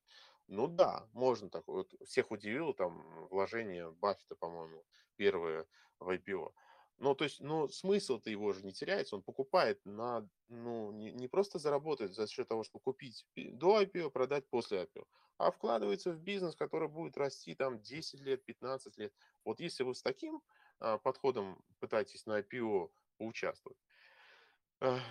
[0.48, 1.68] Ну да, можно так.
[1.68, 4.84] Вот всех удивило там вложение Баффета, по-моему,
[5.16, 5.68] первое
[6.00, 6.52] в IPO.
[7.00, 11.30] Ну, то есть, ну, смысл-то его же не теряется, он покупает на, ну, не, не
[11.30, 15.06] просто заработать за счет того, что купить до IPO, продать после IPO,
[15.38, 19.14] а вкладывается в бизнес, который будет расти там 10 лет, 15 лет.
[19.46, 20.42] Вот если вы с таким
[20.80, 23.78] а, подходом пытаетесь на IPO поучаствовать,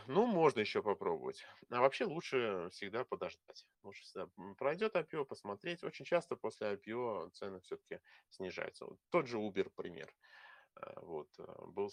[0.07, 1.44] ну, можно еще попробовать.
[1.70, 3.66] А вообще лучше всегда подождать.
[3.83, 5.85] Лучше всегда пройдет IPO, посмотреть.
[5.85, 8.00] Очень часто после IPO цены все-таки
[8.31, 8.87] снижаются.
[8.87, 10.14] Вот тот же Uber пример.
[10.81, 11.90] Э, вот, э, был,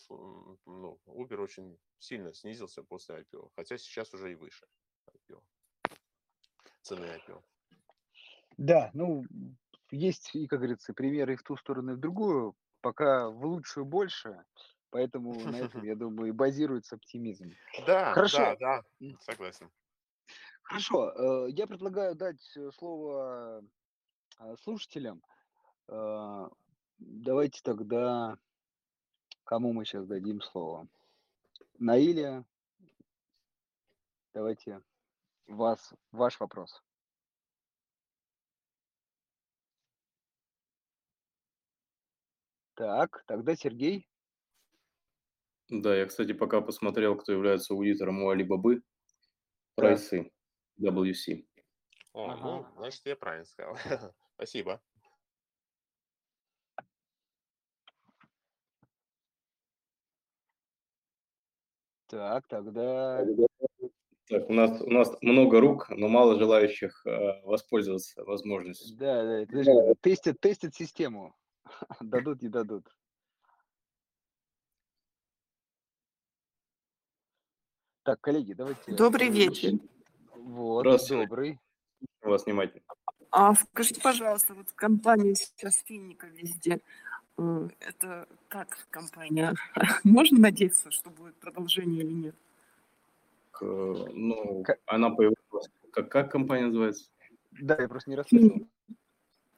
[0.65, 4.67] ну, Uber очень сильно снизился после IPO, хотя сейчас уже и выше
[5.09, 5.41] IPO,
[6.81, 7.43] цены IPO.
[8.57, 9.25] Да, ну,
[9.91, 12.55] есть, и, как говорится, примеры и в ту сторону, и в другую.
[12.81, 14.45] Пока в лучшую больше,
[14.95, 17.51] поэтому на этом, я думаю, и базируется оптимизм.
[17.85, 19.69] Да, Хорошо, да, да, согласен.
[20.63, 21.47] хорошо.
[21.47, 23.61] э, Я предлагаю дать э, слово
[24.39, 25.21] э, слушателям.
[26.97, 28.37] Давайте тогда
[29.43, 30.87] Кому мы сейчас дадим слово?
[31.77, 32.43] Наиля,
[34.33, 34.81] давайте
[35.45, 36.81] вас, ваш вопрос.
[42.73, 44.09] Так, тогда Сергей.
[45.69, 48.81] Да, я, кстати, пока посмотрел, кто является аудитором у Алибабы.
[49.75, 50.31] прайсы
[50.79, 51.45] WC.
[52.13, 52.43] О, Ага.
[52.43, 53.75] ну, значит, я правильно сказал.
[54.35, 54.81] Спасибо.
[62.07, 63.25] Так, тогда...
[64.27, 68.97] Так, у нас, у нас много рук, но мало желающих э, воспользоваться возможностью.
[68.97, 71.35] Да, да, тестят, тестят систему.
[71.99, 72.87] Дадут, не дадут.
[78.05, 78.91] Так, коллеги, давайте...
[78.93, 79.79] Добрый вечер.
[80.35, 81.23] Вот, Здравствуйте.
[81.23, 81.59] добрый.
[82.21, 82.83] Вас внимательно.
[83.31, 86.81] А скажите, пожалуйста, вот компания сейчас финика везде.
[87.39, 89.55] э, Это как компания?
[90.03, 92.35] Можно надеяться, что будет продолжение или нет?
[93.49, 95.67] К, ну, Ка- она появилась.
[95.91, 97.09] Как, как компания называется?
[97.59, 98.47] Да, я просто не расслышал.
[98.49, 98.67] Фини-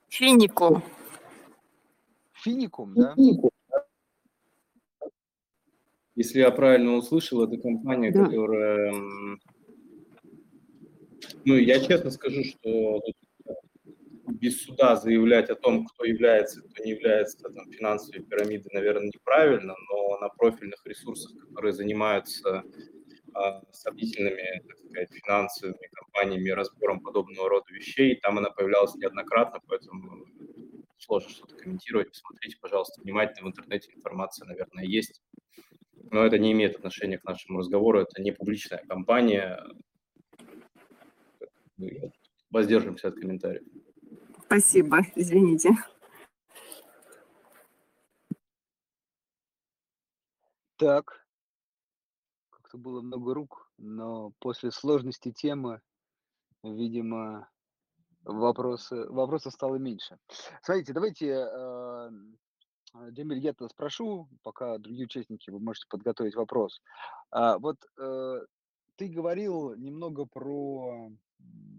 [0.08, 0.82] Финику.
[2.32, 3.14] Финикум, да?
[6.18, 8.26] Если я правильно услышал, это компания, Да.
[8.26, 8.92] которая...
[11.46, 13.02] Ну, я честно скажу, что
[14.26, 19.76] без суда заявлять о том, кто является, кто не является там, финансовой пирамидой, наверное, неправильно,
[19.90, 22.64] но на профильных ресурсах, которые занимаются
[23.36, 30.26] а, сомнительными, так сказать, финансовыми компаниями, разбором подобного рода вещей, там она появлялась неоднократно, поэтому
[30.98, 32.10] сложно что-то комментировать.
[32.10, 35.22] Посмотрите, пожалуйста, внимательно в интернете информация, наверное, есть.
[36.12, 39.60] Но это не имеет отношения к нашему разговору, это не публичная компания.
[42.50, 43.64] Воздержимся от комментариев.
[44.46, 45.72] Спасибо, извините.
[50.78, 51.26] Так.
[52.50, 55.82] Как-то было много рук, но после сложности темы,
[56.64, 57.50] видимо,
[58.24, 60.18] вопросы, вопросов стало меньше.
[60.62, 62.10] Смотрите, давайте, э,
[62.94, 66.82] э, Джамиль, я-то спрошу, пока другие участники, вы можете подготовить вопрос.
[67.32, 68.40] А, вот э,
[68.96, 71.12] ты говорил немного про,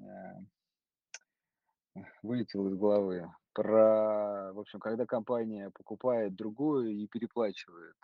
[0.03, 7.97] э, вылетел из головы, про, в общем, когда компания покупает другую и переплачивает.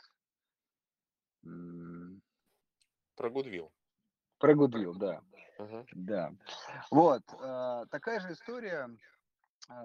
[3.17, 3.71] Про Goodwill.
[4.39, 5.23] Про Goodwill, да.
[5.59, 5.87] Мгм.
[5.93, 6.33] Да.
[6.91, 7.23] Вот.
[7.91, 8.89] Такая же история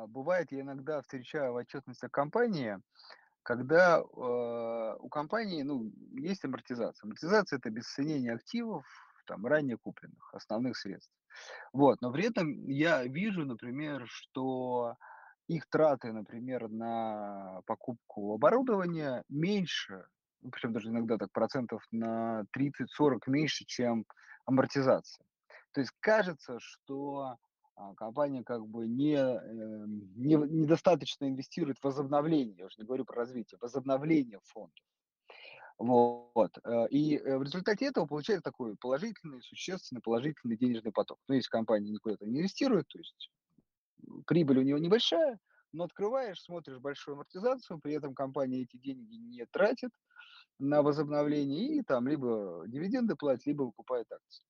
[0.07, 2.77] бывает, я иногда встречаю в отчетности компании,
[3.43, 4.01] когда э,
[4.99, 7.07] у компании ну, есть амортизация.
[7.07, 8.85] Амортизация это обесценение активов,
[9.25, 11.11] там, ранее купленных, основных средств.
[11.71, 12.01] Вот.
[12.01, 14.95] Но при этом я вижу, например, что
[15.47, 20.05] их траты, например, на покупку оборудования меньше,
[20.41, 24.05] ну, причем даже иногда так процентов на 30-40 меньше, чем
[24.45, 25.25] амортизация.
[25.71, 27.37] То есть кажется, что а,
[27.95, 33.17] компания как бы не, э, не, недостаточно инвестирует в возобновление, я уже не говорю про
[33.17, 34.85] развитие, возобновление фондов.
[35.77, 36.57] Вот.
[36.63, 41.17] э, И э, в результате этого получается такой положительный, существенный положительный денежный поток.
[41.27, 43.31] Ну, если компания никуда не инвестирует, то есть
[44.27, 45.39] прибыль у нее небольшая,
[45.71, 49.91] но открываешь, смотришь большую амортизацию, при этом компания эти деньги не тратит
[50.57, 54.48] на возобновление и там либо дивиденды платит, либо выкупает акции.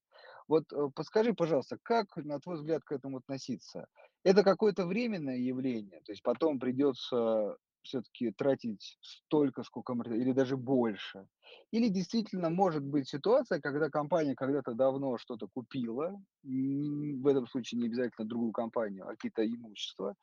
[0.49, 3.85] Вот э, подскажи, пожалуйста, как, на твой взгляд, к этому относиться?
[4.23, 11.27] Это какое-то временное явление, то есть потом придется все-таки тратить столько, сколько или даже больше?
[11.71, 17.87] Или действительно может быть ситуация, когда компания когда-то давно что-то купила, в этом случае не
[17.87, 20.15] обязательно другую компанию, а какие-то имущества,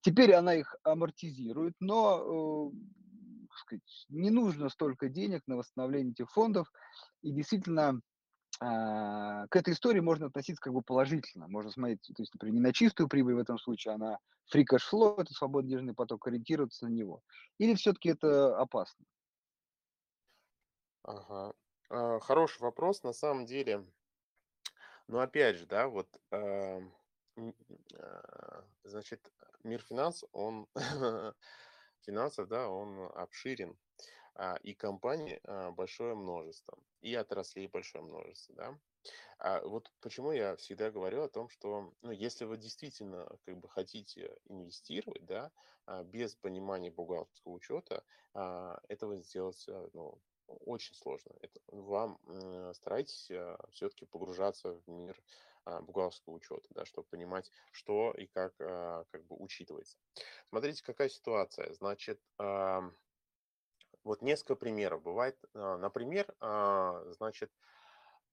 [0.00, 2.76] теперь она их амортизирует, но э,
[3.58, 6.72] сказать, не нужно столько денег на восстановление этих фондов,
[7.22, 8.00] и действительно
[8.58, 11.48] к этой истории можно относиться как бы положительно.
[11.48, 14.18] Можно смотреть, то есть, например, не на чистую прибыль в этом случае, а на
[14.52, 17.22] free cash flow, это свободный денежный поток, ориентироваться на него.
[17.58, 19.04] Или все-таки это опасно?
[21.02, 21.54] Ага.
[21.90, 23.84] А, Хороший вопрос, на самом деле.
[25.06, 26.80] Но опять же, да, вот, а,
[27.98, 29.32] а, значит,
[29.62, 30.66] мир финанс, он
[32.00, 33.76] финансов, да, он обширен, а,
[34.62, 38.78] и компаний а, большое множество, и отраслей большое множество, да.
[39.38, 43.68] А вот почему я всегда говорю о том, что, ну, если вы действительно как бы
[43.68, 45.52] хотите инвестировать, да,
[45.86, 51.32] а, без понимания бухгалтерского учета, а, этого сделать, а, ну, очень сложно.
[51.40, 52.18] Это вам
[52.74, 53.30] старайтесь
[53.70, 55.18] все-таки погружаться в мир
[55.64, 59.96] а, бухгалтерского учета, да, чтобы понимать, что и как а, как бы учитывается.
[60.50, 61.72] Смотрите, какая ситуация.
[61.72, 62.20] Значит,
[64.04, 65.38] вот несколько примеров бывает.
[65.54, 67.50] А, Например, а, значит,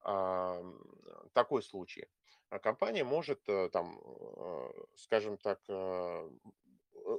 [0.02, 0.80] ам,
[1.34, 2.08] такой случай.
[2.50, 6.30] А Компания может э, там, э, скажем так, э,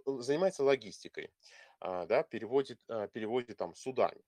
[0.06, 1.32] занимается логистикой,
[1.80, 4.22] а, да, переводит, а, переводит там судами.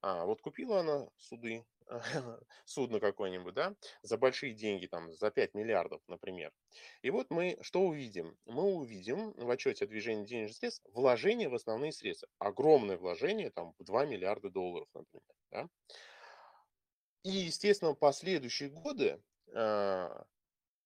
[0.00, 1.66] А, вот купила она суды,
[2.64, 6.52] судно какое-нибудь, да, за большие деньги, там, за 5 миллиардов, например.
[7.02, 8.36] И вот мы что увидим?
[8.44, 12.28] Мы увидим в отчете о движении денежных средств вложение в основные средства.
[12.38, 15.22] Огромное вложение, там, в 2 миллиарда долларов, например.
[15.50, 15.68] Да?
[17.24, 19.22] И, естественно, последующие годы
[19.54, 20.24] а,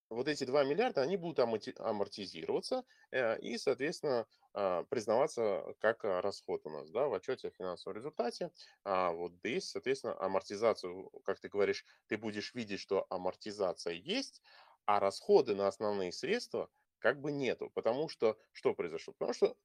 [0.09, 6.63] вот эти 2 миллиарда, они будут амортизироваться э, и, соответственно, а, признаваться как а, расход
[6.65, 8.53] у нас да, в отчете о финансовом результате.
[8.85, 14.43] А вот здесь, соответственно, амортизацию, как ты говоришь, ты будешь видеть, что амортизация есть,
[14.87, 17.71] а расходы на основные средства как бы нету.
[17.75, 19.13] Потому что что произошло?
[19.13, 19.57] Потому что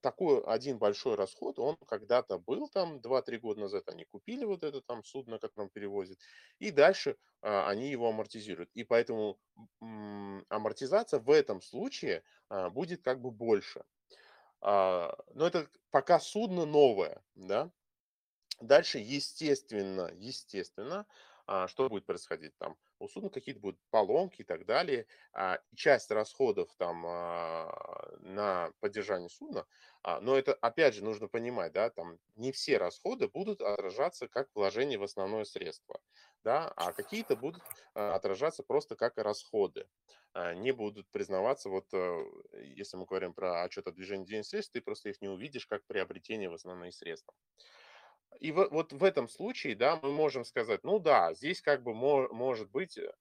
[0.00, 4.80] такой один большой расход, он когда-то был там 2-3 года назад, они купили вот это
[4.80, 6.20] там судно, нам перевозит,
[6.58, 8.70] и дальше а, они его амортизируют.
[8.74, 9.38] И поэтому
[9.80, 13.84] м, амортизация в этом случае а, будет как бы больше.
[14.60, 17.72] А, но это пока судно новое, да.
[18.60, 21.06] Дальше, естественно, естественно, а,
[21.68, 22.76] что будет происходить там?
[22.98, 25.06] У судна какие-то будут поломки и так далее.
[25.32, 29.66] А, часть расходов там а, на поддержание судна,
[30.20, 34.98] но это опять же нужно понимать, да, там не все расходы будут отражаться как вложение
[34.98, 36.00] в основное средство,
[36.44, 37.62] да, а какие-то будут
[37.94, 39.86] отражаться просто как расходы
[40.54, 42.24] не будут признаваться, вот э,
[42.76, 45.84] если мы говорим про отчет о движении денежных средств, ты просто их не увидишь как
[45.86, 47.34] приобретение в основные средства.
[48.40, 51.94] И вот, вот в этом случае, да, мы можем сказать, ну да, здесь как бы
[51.94, 53.12] мо, может быть э,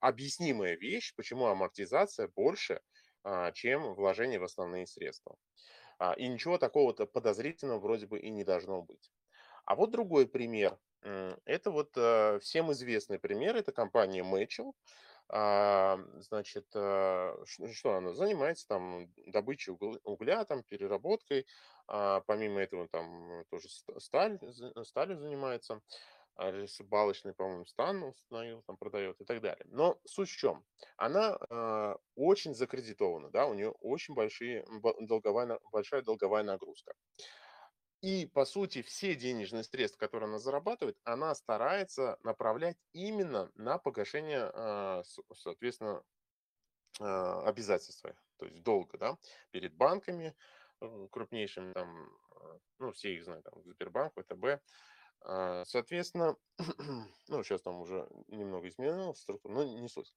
[0.00, 2.80] объяснимая вещь, почему амортизация больше,
[3.24, 5.36] а, чем вложение в основные средства.
[5.98, 9.10] А, и ничего такого-то подозрительного вроде бы и не должно быть.
[9.64, 10.78] А вот другой пример.
[11.44, 14.72] Это вот э, всем известный пример, это компания Matchel.
[15.28, 19.72] А, значит, а, что она занимается там добычей
[20.04, 21.46] угля, там переработкой,
[21.88, 23.68] а, помимо этого там тоже
[23.98, 24.38] сталь,
[24.84, 25.80] сталью занимается,
[26.84, 29.64] балочный, по-моему, стан установил, там продает и так далее.
[29.70, 30.64] Но суть в чем?
[30.98, 34.66] Она э, очень закредитована, да, у нее очень большие,
[35.00, 36.92] долговая, большая долговая нагрузка.
[38.02, 44.50] И, по сути, все денежные средства, которые она зарабатывает, она старается направлять именно на погашение,
[44.52, 45.02] а,
[45.34, 46.02] соответственно,
[47.00, 48.04] а, обязательств
[48.38, 49.18] то есть долга, да,
[49.50, 50.34] перед банками
[50.82, 54.62] э, крупнейшими, там, а, ну, все их знают, там, Сбербанк, ВТБ,
[55.64, 56.36] Соответственно,
[57.28, 60.14] ну, сейчас там уже немного изменилась структура, но не суть.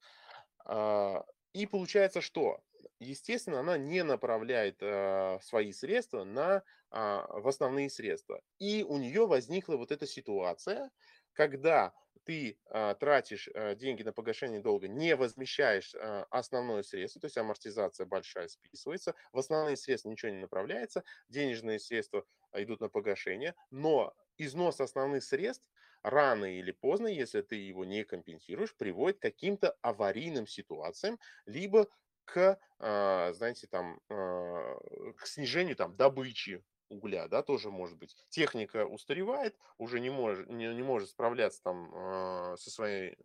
[1.53, 2.61] И получается, что,
[2.99, 8.41] естественно, она не направляет э, свои средства на, э, в основные средства.
[8.59, 10.91] И у нее возникла вот эта ситуация,
[11.33, 11.93] когда
[12.23, 17.37] ты э, тратишь э, деньги на погашение долга, не возмещаешь э, основное средство, то есть
[17.37, 24.13] амортизация большая списывается, в основные средства ничего не направляется, денежные средства идут на погашение, но
[24.37, 25.65] износ основных средств
[26.03, 31.87] рано или поздно, если ты его не компенсируешь, приводит к каким-то аварийным ситуациям, либо
[32.25, 34.77] к, а, знаете, там, а,
[35.17, 38.15] к снижению там, добычи угля, да, тоже может быть.
[38.29, 43.17] Техника устаревает, уже не может, не, не может справляться там а, со своей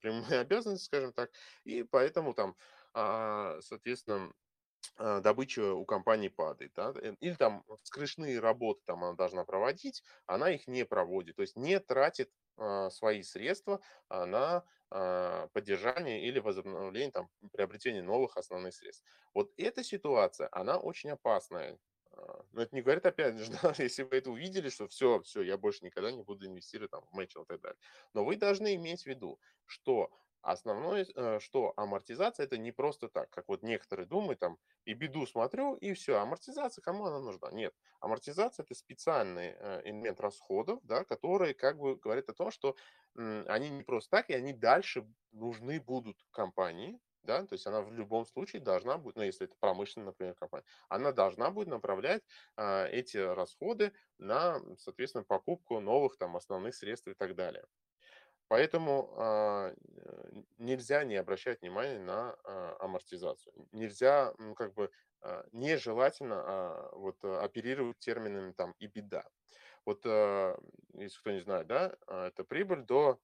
[0.00, 1.30] прямой обязанностью, скажем так,
[1.64, 2.54] и поэтому там,
[2.92, 4.32] соответственно,
[4.98, 6.72] добыча у компании падает.
[6.74, 6.92] Да?
[7.00, 11.56] Э, или там скрышные работы там она должна проводить, она их не проводит, то есть
[11.56, 18.74] не тратит а, свои средства а, на а, поддержание или возобновление, там, приобретение новых основных
[18.74, 19.02] средств.
[19.32, 21.78] Вот эта ситуация, она очень опасная.
[22.52, 25.56] Но это не говорит, опять же, да, если вы это увидели, что все, все, я
[25.56, 27.78] больше никогда не буду инвестировать там, в Мэчел и так далее.
[28.12, 30.10] Но вы должны иметь в виду, что
[30.42, 35.26] Основное, э, что амортизация это не просто так, как вот некоторые думают, там, и беду
[35.26, 37.50] смотрю, и все, амортизация, кому она нужна?
[37.50, 42.74] Нет, амортизация это специальный э, элемент расходов, да, который как бы говорит о том, что
[43.16, 47.92] они не просто так, и они дальше нужны будут компании, да, то есть она в
[47.92, 52.22] любом случае должна будет, ну, если это промышленная, например, компания, она должна будет направлять
[52.56, 57.64] а, эти расходы на, соответственно, покупку новых там основных средств и так далее.
[58.50, 59.72] Поэтому а,
[60.58, 63.54] нельзя не обращать внимания на а, амортизацию.
[63.70, 64.90] Нельзя, ну, как бы,
[65.20, 69.24] а, нежелательно а, вот, оперировать терминами там и беда.
[69.86, 70.58] Вот, а,
[70.94, 73.20] если кто не знает, да, а, это прибыль до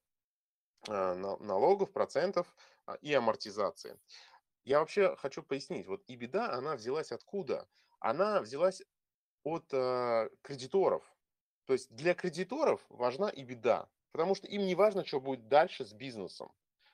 [0.88, 2.54] а, налогов, процентов
[2.86, 3.98] а, и амортизации.
[4.64, 7.68] Я вообще хочу пояснить, вот и беда, она взялась откуда?
[7.98, 8.82] Она взялась
[9.44, 11.16] от а, кредиторов.
[11.66, 13.90] То есть для кредиторов важна и беда.
[14.12, 16.52] Потому что им не важно, что будет дальше с бизнесом.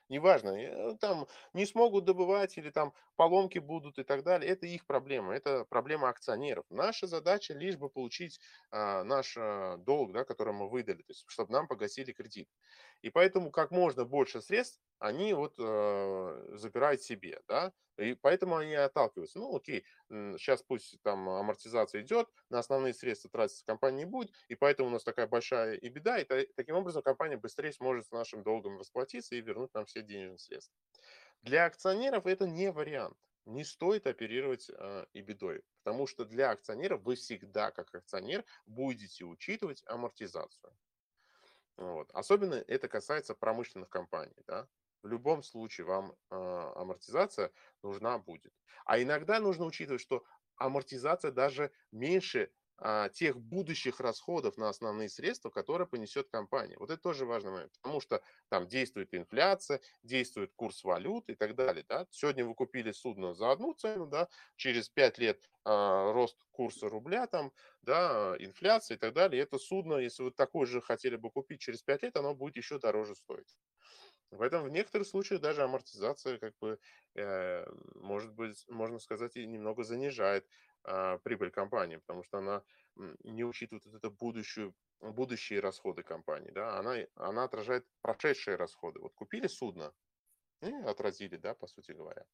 [0.08, 4.86] неважно, э, там не смогут добывать или там поломки будут и так далее, это их
[4.86, 6.66] проблема, это проблема акционеров.
[6.70, 8.40] Наша задача лишь бы получить
[8.70, 12.48] а, наш а, долг, да, который мы выдали, то есть, чтобы нам погасили кредит.
[13.03, 18.74] И поэтому как можно больше средств они вот э, забирают себе, да, и поэтому они
[18.74, 19.40] отталкиваются.
[19.40, 24.55] Ну, окей, сейчас пусть там амортизация идет, на основные средства тратиться компания не будет, и
[24.55, 28.44] поэтому у нас такая большая и беда, и таким образом компания быстрее сможет с нашим
[28.44, 30.74] долгом расплатиться и вернуть нам все денежные средства.
[31.42, 33.16] Для акционеров это не вариант.
[33.44, 39.24] Не стоит оперировать э, и бедой, потому что для акционеров вы всегда, как акционер, будете
[39.24, 40.72] учитывать амортизацию.
[41.83, 42.11] Вот.
[42.12, 44.37] Особенно это касается промышленных компаний.
[44.47, 44.68] Да?
[45.03, 47.51] В любом случае вам э, амортизация
[47.83, 48.53] нужна будет.
[48.85, 50.24] А иногда нужно учитывать, что
[50.57, 52.53] амортизация даже меньше
[53.12, 56.76] тех будущих расходов на основные средства, которые понесет компания.
[56.78, 61.55] Вот это тоже важный момент, потому что там действует инфляция, действует курс валют и так
[61.55, 61.85] далее.
[61.89, 62.07] Да?
[62.11, 64.28] Сегодня вы купили судно за одну цену, да?
[64.57, 67.53] через 5 лет а, рост курса рубля, там,
[67.83, 69.43] да, инфляция и так далее.
[69.43, 72.78] Это судно, если вы такое же хотели бы купить через 5 лет, оно будет еще
[72.78, 73.57] дороже стоить.
[74.39, 76.78] Поэтому в некоторых случаях даже амортизация, как бы,
[77.14, 82.62] э, может быть, можно сказать, и немного занижает а, прибыль компании, потому что она
[82.97, 89.01] не учитывает вот это будущую, будущие расходы компании, да, она, она отражает прошедшие расходы.
[89.01, 89.93] Вот купили судно
[90.61, 92.26] и отразили, да, по сути говоря,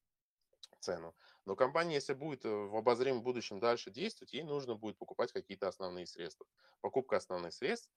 [0.79, 1.15] цену.
[1.45, 5.67] Но компания, если будет э, в обозримом будущем дальше действовать, ей нужно будет покупать какие-то
[5.67, 6.45] основные средства.
[6.81, 7.89] Покупка основных средств,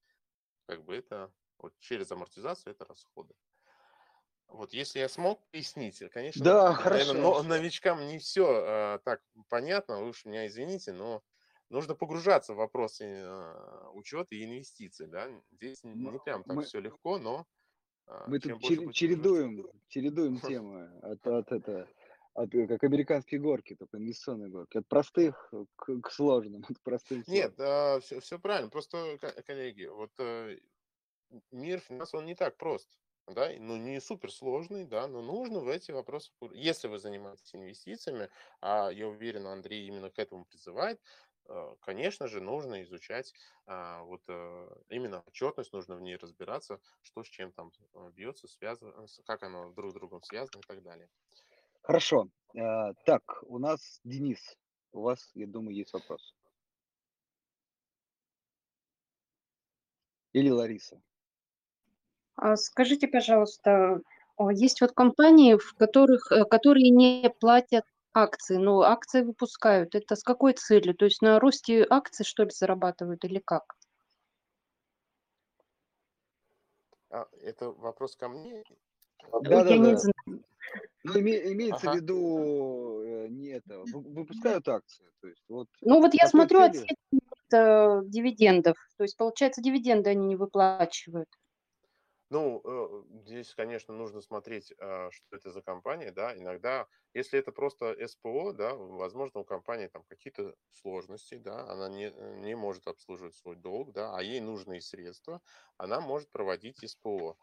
[0.67, 3.35] как бы это вот через амортизацию, это расходы.
[4.53, 7.15] Вот, если я смог пояснить, конечно, Да, наверное, хорошо.
[7.15, 11.23] но новичкам не все а, так понятно, вы уж меня извините, но
[11.71, 15.31] нужно погружаться в вопросы а, учета и инвестиций, да.
[15.53, 17.47] Здесь н- Мы, не прям так мы, все легко, но
[18.07, 21.89] а, мы тут погружаться, чередуем, чередуем темы от, от это,
[22.35, 24.79] от, э, как американские горки, только инвестиционные горки.
[24.79, 27.69] От простых к, к сложным, от простым к Нет, сложным.
[28.03, 28.71] все, все правильно.
[28.71, 30.59] Просто, ко- коллеги, вот э,
[31.51, 32.99] мир финансов, он не так прост,
[33.29, 38.29] да, ну, не супер сложный, да, но нужно в эти вопросы, если вы занимаетесь инвестициями,
[38.61, 41.01] а я уверен, Андрей именно к этому призывает,
[41.49, 43.33] э, конечно же, нужно изучать
[43.67, 48.49] а, вот э, именно отчетность, нужно в ней разбираться, что с чем там э, бьется,
[48.49, 51.09] связано, как оно друг с другом связано и так далее.
[51.83, 52.29] Хорошо.
[53.05, 54.57] Так, у нас Денис.
[54.93, 56.35] У вас, я думаю, есть вопрос.
[60.33, 61.03] Или Лариса.
[62.43, 64.01] А Скажите, пожалуйста,
[64.37, 69.95] а, есть вот компании, в которых, э, которые не платят акции, но акции выпускают.
[69.95, 70.93] Это с какой целью?
[70.97, 73.77] То есть на росте акций, что ли, зарабатывают или как?
[77.11, 78.65] А, это вопрос ко мне?
[79.31, 79.97] Ой, я не Да-да-да.
[79.99, 80.43] знаю.
[81.05, 81.97] Ну, име- имеется в Ага.
[81.97, 85.05] виду э, не это, вы- выпускают акции.
[85.21, 86.89] То есть вот Ну вот я смотрю от целью?
[87.53, 88.77] э, дивидендов.
[88.97, 91.29] То есть, получается, дивиденды они не выплачивают.
[92.33, 96.35] Ну, э, здесь, конечно, нужно смотреть, а, что это за компания, да.
[96.35, 102.07] Иногда, если это просто СПО, да, возможно, у компании там какие-то сложности, да, она не,
[102.07, 105.43] э, не может обслуживать свой долг, да, а ей нужны средства,
[105.77, 107.37] она может проводить СПО.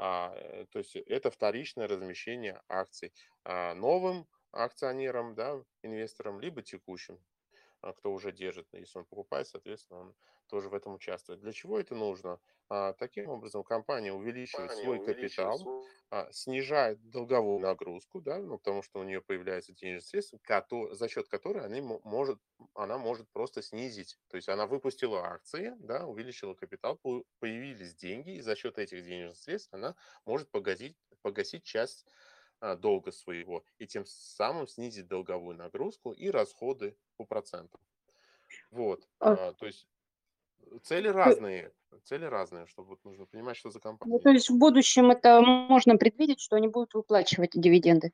[0.00, 3.12] А, э, то есть это вторичное размещение акций
[3.44, 7.20] а, новым акционерам, да, инвесторам, либо текущим
[7.80, 8.68] а, кто уже держит.
[8.72, 10.14] Если он покупает, соответственно, он
[10.46, 11.40] тоже в этом участвует.
[11.40, 12.40] Для чего это нужно?
[12.74, 15.68] А, Таким образом, компания увеличивает Компания свой увеличивает капитал,
[16.10, 21.08] а, снижает долговую нагрузку, да, ну, потому что у нее появляются денежные средства, кото- за
[21.08, 22.38] счет которой она мо- может,
[22.74, 24.18] она может просто снизить.
[24.28, 29.04] То есть она выпустила акции, да, увеличила капитал, по- появились деньги, и за счет этих
[29.04, 29.94] денежных средств она
[30.24, 32.06] может погасить, погасить часть
[32.60, 37.80] а, долга своего и тем самым снизить долговую нагрузку и расходы по процентам.
[38.70, 39.88] Вот, А, а, то есть
[40.82, 41.72] цели то, разные,
[42.04, 44.34] цели разные, чтобы вот нужно понимать, что за ну, то компания.
[44.34, 48.12] есть в будущем это можно предвидеть, что они будут выплачивать дивиденды.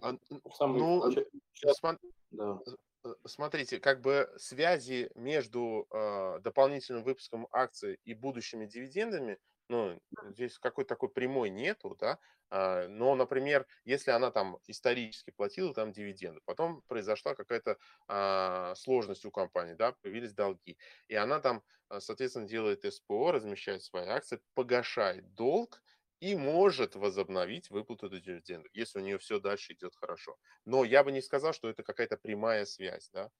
[0.00, 0.12] А,
[0.66, 1.98] Ну, смо-
[2.30, 2.58] да.
[3.04, 9.38] э, смотрите, как бы связи между э, дополнительным выпуском акций и будущими дивидендами,
[9.70, 10.00] ну,
[10.30, 12.18] здесь какой-то такой прямой нету, да,
[12.50, 19.24] А, но, например, если она там исторически платила там дивиденды, потом произошла какая-то а, сложность
[19.24, 20.76] у компании, да, появились долги,
[21.08, 25.82] и она там, а, соответственно, делает СПО, размещает свои акции, погашает долг
[26.20, 30.36] и может возобновить выплату дивидендов, если у нее все дальше идет хорошо.
[30.64, 33.30] Но я бы не сказал, что это какая-то прямая связь, да.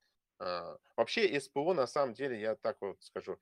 [0.97, 3.39] Вообще СПО, на самом деле, я так вот скажу,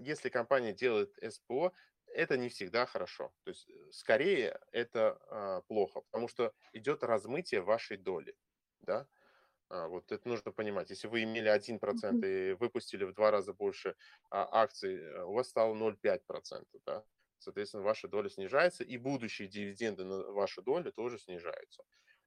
[0.00, 1.72] если компания делает СПО,
[2.06, 3.32] это не всегда хорошо.
[3.44, 8.36] То есть э, скорее это а, плохо, потому что идет размытие вашей доли.
[8.82, 9.06] Да?
[9.68, 10.90] А, вот это нужно понимать.
[10.90, 13.96] Если вы имели 1% и выпустили в два раза больше
[14.30, 16.64] а, акций, э, у вас стало 0,5%.
[16.86, 17.04] Да?
[17.38, 21.84] Соответственно, ваша доля снижается, и будущие дивиденды на вашу долю тоже снижаются.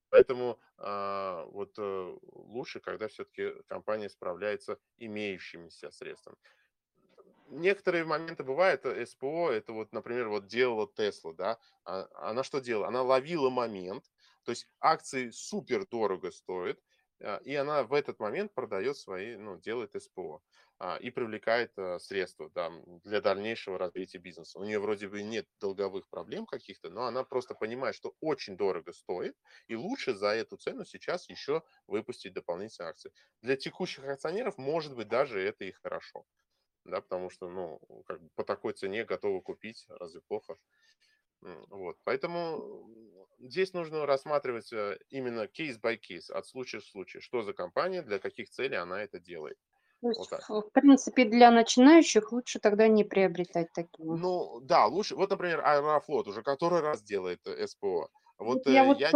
[0.09, 6.37] Поэтому а, вот а, лучше, когда все-таки компания справляется имеющимися средствами.
[7.49, 12.59] Некоторые моменты бывают, э, СПО, это вот, например, вот делала Тесла, да, а, она что
[12.59, 12.87] делала?
[12.89, 14.11] Она ловила момент,
[14.43, 16.79] то есть акции супер дорого стоят,
[17.23, 20.41] а, и она в этот момент продает свои, ну, делает СПО
[20.77, 22.69] а, и привлекает а, средства да,
[23.05, 24.59] для дальнейшего развития бизнеса.
[24.59, 28.91] У нее вроде бы нет долговых проблем каких-то, но она просто понимает, что очень дорого
[28.91, 29.37] стоит,
[29.67, 33.13] и лучше за эту цену сейчас еще выпустить дополнительные акции.
[33.41, 36.25] Для текущих акционеров, может быть, даже это и хорошо,
[36.87, 40.57] да, потому что, ну, как бы по такой цене готовы купить, разве плохо?
[41.41, 42.89] Вот, поэтому
[43.39, 48.01] здесь нужно рассматривать э, именно кейс by кейс, от случая к случаю, что за компания,
[48.01, 49.57] для каких целей она это делает.
[50.01, 50.49] То Вот есть, так.
[50.49, 54.09] в принципе, для начинающих лучше тогда не приобретать такие.
[54.09, 55.15] Ну, да, лучше.
[55.15, 58.09] Вот, например, Аэрофлот уже который раз делает э, СПО.
[58.37, 59.11] Вот Вот я э, вот я,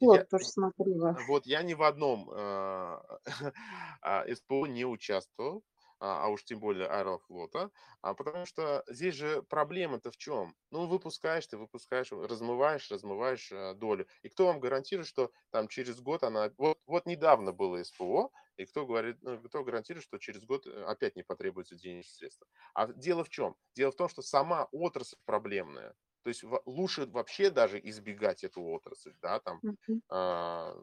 [0.00, 1.16] я, тоже смотрела.
[1.28, 2.34] вот я ни в одном э,
[4.02, 5.62] а, СПО не участвовал,
[5.98, 7.70] а а уж тем более Аэрофлота,
[8.02, 10.54] а потому что здесь же проблема-то в чем?
[10.70, 14.06] Ну, выпускаешь ты, выпускаешь, размываешь, размываешь э, долю.
[14.22, 16.52] И кто вам гарантирует, что там через год она...
[16.58, 20.84] Вот, вот недавно было СПО, и кто говорит, ну, кто гарантирует, что через год э,
[20.84, 22.46] опять не потребуется денежные средства?
[22.74, 23.56] А дело в чем?
[23.74, 25.94] Дело в том, что сама отрасль проблемная.
[26.22, 29.62] То есть лучше вообще даже избегать эту отрасль, да, там,
[30.08, 30.76] а,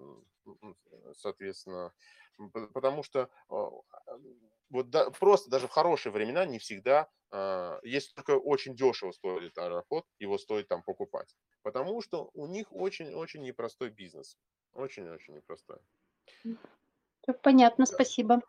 [1.17, 1.93] соответственно,
[2.73, 3.69] потому что а,
[4.73, 9.57] вот да- просто даже в хорошие времена не всегда, а, если только очень дешево стоит
[9.57, 14.37] Аэрофлот, его стоит там покупать, потому что у них очень-очень непростой бизнес,
[14.73, 15.79] очень-очень непростой.
[17.41, 17.93] Понятно, Да.
[17.95, 18.41] спасибо.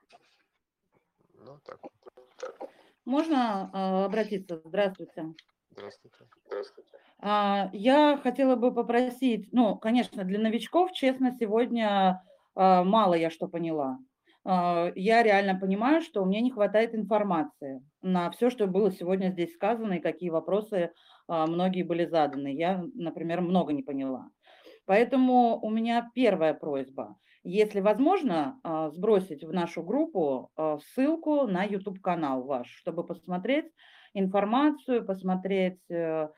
[1.35, 1.81] Ну так,
[3.07, 4.61] Можно а, обратиться?
[4.65, 5.35] Здравствуйте.
[5.71, 6.27] здравствуйте.
[6.47, 6.99] Здравствуйте.
[7.21, 12.23] А, Я хотела бы попросить, ну, конечно, для новичков, честно, сегодня
[12.55, 13.99] а, мало я что поняла.
[14.45, 19.31] А, Я реально понимаю, что у меня не хватает информации на все, что было сегодня
[19.31, 20.93] здесь сказано и какие вопросы
[21.29, 22.55] а, многие были заданы.
[22.55, 24.29] Я, например, много не поняла.
[24.87, 27.17] Поэтому у меня первая просьба.
[27.43, 30.51] Если возможно, а, сбросить в нашу группу
[30.83, 33.67] ссылку на YouTube-канал ваш, чтобы посмотреть
[34.15, 36.29] информацию, посмотреть э,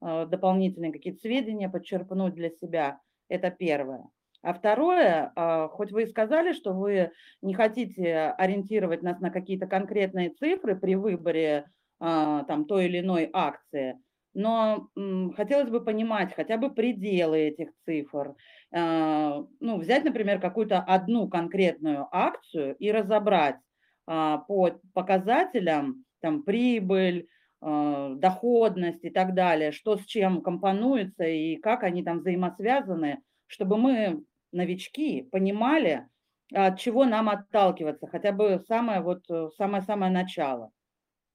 [0.00, 3.00] э, дополнительные какие-то сведения, подчерпнуть для себя.
[3.28, 4.08] Это первое.
[4.46, 7.10] А второе, а, хоть вы и сказали, что вы
[7.42, 11.66] не хотите ориентировать нас на какие-то конкретные цифры при выборе
[11.98, 13.98] а, там, той или иной акции,
[14.34, 14.88] но
[15.34, 18.36] хотелось бы понимать хотя бы пределы этих цифр.
[18.72, 23.56] А, Ну, взять, например, какую-то одну конкретную акцию и разобрать
[24.04, 27.26] по показателям, там, прибыль,
[27.60, 33.18] доходность и так далее, что с чем компонуется и как они там взаимосвязаны,
[33.48, 34.22] чтобы мы,
[34.52, 36.08] новички, понимали,
[36.52, 40.70] от чего нам отталкиваться, хотя бы самое вот э, самое-самое начало.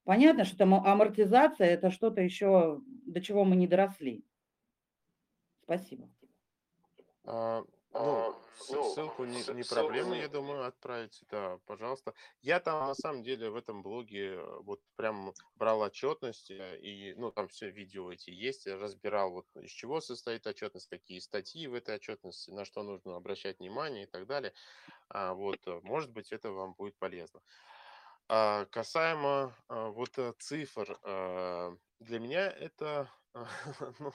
[0.04, 4.26] Понятно, что там амортизация– это что-то еще, до чего мы не доросли.
[5.64, 6.10] Спасибо.
[7.94, 8.34] А,
[8.70, 12.14] Ну, ссылку не, не проблема, я думаю, отправить, да, пожалуйста.
[12.42, 17.32] Я там, на самом деле, в этом блоге э, вот прям брал отчетность, и, ну,
[17.32, 21.96] там все видео эти есть, разбирал, вот из чего состоит отчетность, какие статьи в этой
[21.96, 24.54] отчетности, на что нужно обращать внимание и так далее.
[25.10, 27.42] А, вот, э, может быть, это вам будет полезно.
[28.30, 33.12] А, касаемо а, вот цифр, а, для меня это,
[34.00, 34.12] ну,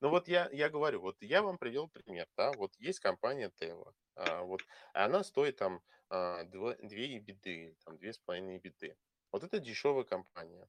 [0.00, 3.94] ну вот я, я говорю, вот я вам привел пример, да, вот есть компания Тева,
[4.14, 4.62] а, вот,
[4.92, 8.96] она стоит там а, дво- две беды, там две с половиной беды.
[9.32, 10.68] Вот это дешевая компания.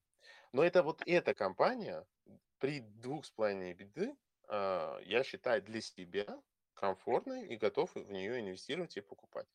[0.54, 2.06] Но это вот эта компания
[2.60, 4.16] при двух с половиной беды,
[4.48, 6.42] а, я считаю, для себя
[6.74, 9.48] комфортной и готов в нее инвестировать и покупать.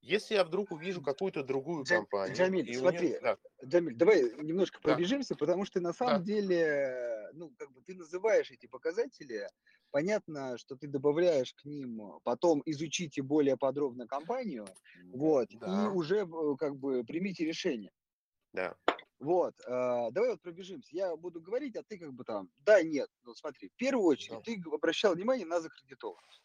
[0.00, 3.20] Если я вдруг увижу какую-то другую Джа- компанию, Джамиль, и смотри, нее...
[3.20, 4.94] Да, Джамиль, давай немножко Да.
[4.94, 6.24] пробежимся, потому что на самом Да.
[6.24, 9.48] деле, ну, как бы ты называешь эти показатели,
[9.90, 14.66] понятно, что ты добавляешь к ним, потом изучите более подробно компанию,
[15.12, 17.92] вот, и да, уже э, как бы примите решение.
[18.52, 18.76] да.
[19.20, 20.90] Вот, э, давай вот пробежимся.
[20.94, 23.10] Я буду говорить, а ты как бы там, да, нет.
[23.24, 24.40] Ну, смотри, в первую очередь Да.
[24.42, 26.44] ты обращал внимание на закредитованность.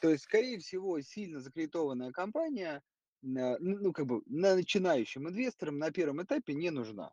[0.00, 2.82] То есть, скорее всего, сильно закредитованная компания,
[3.24, 7.12] ну, как бы, на начинающим инвесторам на первом этапе не нужна.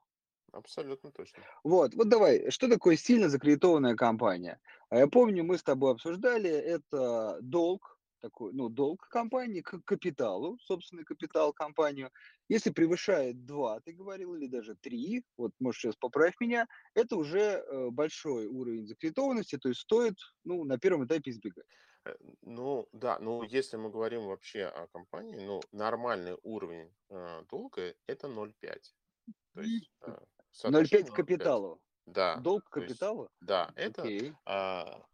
[0.51, 1.43] абсолютно точно.
[1.64, 4.59] Вот, вот давай, что такое сильно закредитованная компания?
[4.89, 10.57] А Я помню, мы с тобой обсуждали, это долг, такой, ну, долг компании к капиталу,
[10.59, 12.12] собственный капитал компанию.
[12.49, 17.39] Если превышает 2, ты говорил, или даже 3, вот можешь сейчас поправь меня, это уже
[17.39, 21.66] э, большой уровень закредитованности, то есть стоит, ну, на первом этапе избегать.
[22.06, 27.93] Э, Ну, да, ну, если мы говорим вообще о компании, ну, нормальный уровень э, долга
[28.08, 28.95] это 0,5.
[29.54, 30.20] То есть э, 0,5
[30.52, 31.16] соотношение к 0,5.
[31.16, 31.82] капиталу.
[32.08, 33.30] Да, Долг к то есть, капиталу?
[33.41, 34.04] да, это
[34.45, 35.06] а,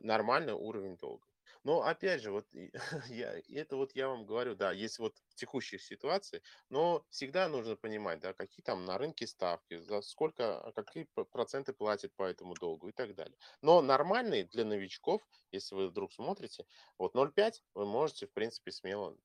[0.00, 1.27] нормальный уровень долга.
[1.68, 2.46] Но опять же, вот
[3.10, 7.76] я, это вот я вам говорю, да, есть вот в текущих ситуациях, но всегда нужно
[7.76, 12.54] понимать, да, какие там на рынке ставки, за сколько, а, какие проценты платят по этому
[12.54, 13.36] долгу и так далее.
[13.60, 15.20] Но нормальный для новичков,
[15.52, 16.64] если вы вдруг смотрите,
[16.96, 19.18] вот 0,5 вы можете, в принципе, смело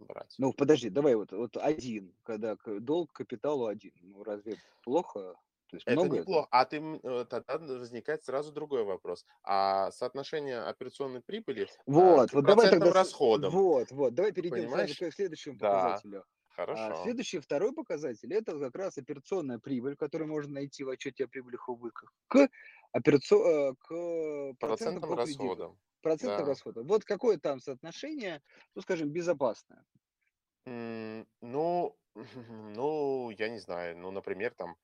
[0.00, 0.34] брать.
[0.40, 3.92] Ну, подожди, давай вот, вот один, когда долг капиталу один.
[4.00, 5.36] Ну, разве плохо?
[5.74, 6.22] То есть Это много это?
[6.22, 6.48] неплохо.
[6.50, 9.26] А ты, э, тогда возникает сразу другой вопрос.
[9.42, 14.70] А соотношение операционной прибыли а, Вот, к вот давай тогда, расходам, вот, вот, давай перейдем
[14.70, 16.24] сразу к следующему Да, показателю.
[16.50, 17.02] А хорошо.
[17.02, 21.68] следующий, второй показатель, это как раз операционная прибыль, которую можно найти в отчете о прибылях
[21.68, 22.48] и убытках, к,
[22.92, 23.70] операцио...
[23.70, 23.88] э, к
[24.60, 25.78] процентам Процентным по кредиту, расходам.
[26.00, 26.46] процентам Да.
[26.46, 26.86] расходов.
[26.86, 28.40] Вот какое там соотношение,
[28.76, 29.84] ну, скажем, безопасное?
[30.66, 31.96] Ну,
[32.76, 34.76] ну, я не знаю, ну, например, там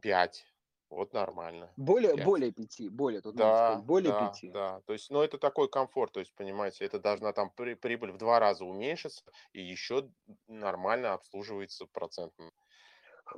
[0.00, 0.46] 5.
[0.90, 1.72] Вот нормально.
[1.76, 2.26] Более, 5.
[2.26, 4.50] более пяти, более, тут надо сказать, Да, более да, пяти.
[4.52, 4.80] да.
[4.86, 8.18] То есть, ну, это такой комфорт, то есть, понимаете, это должна там при- прибыль в
[8.18, 9.22] два раза уменьшиться,
[9.52, 10.10] и еще
[10.46, 12.50] нормально обслуживается процентом.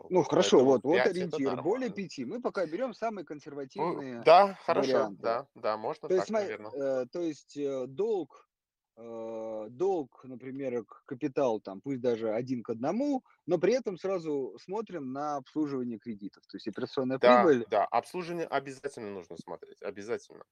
[0.09, 2.25] Ну, Вот, хорошо, Поэтому вот, вот 5 это ориентир, более пяти.
[2.25, 3.25] Мы пока берем самые
[3.77, 5.17] Ну, консервативные да, хорошо, варианты.
[5.19, 6.73] да, да, можно То есть, так, сма- наверное.
[6.73, 8.48] э, то есть э, долг, э,
[8.99, 15.13] долг, например, к капиталу, там, пусть даже один к одному, но при этом сразу смотрим
[15.13, 16.45] на обслуживание кредитов.
[16.47, 17.67] То есть операционная Да, прибыль.
[17.71, 20.45] да, обслуживание обязательно нужно смотреть, обязательно.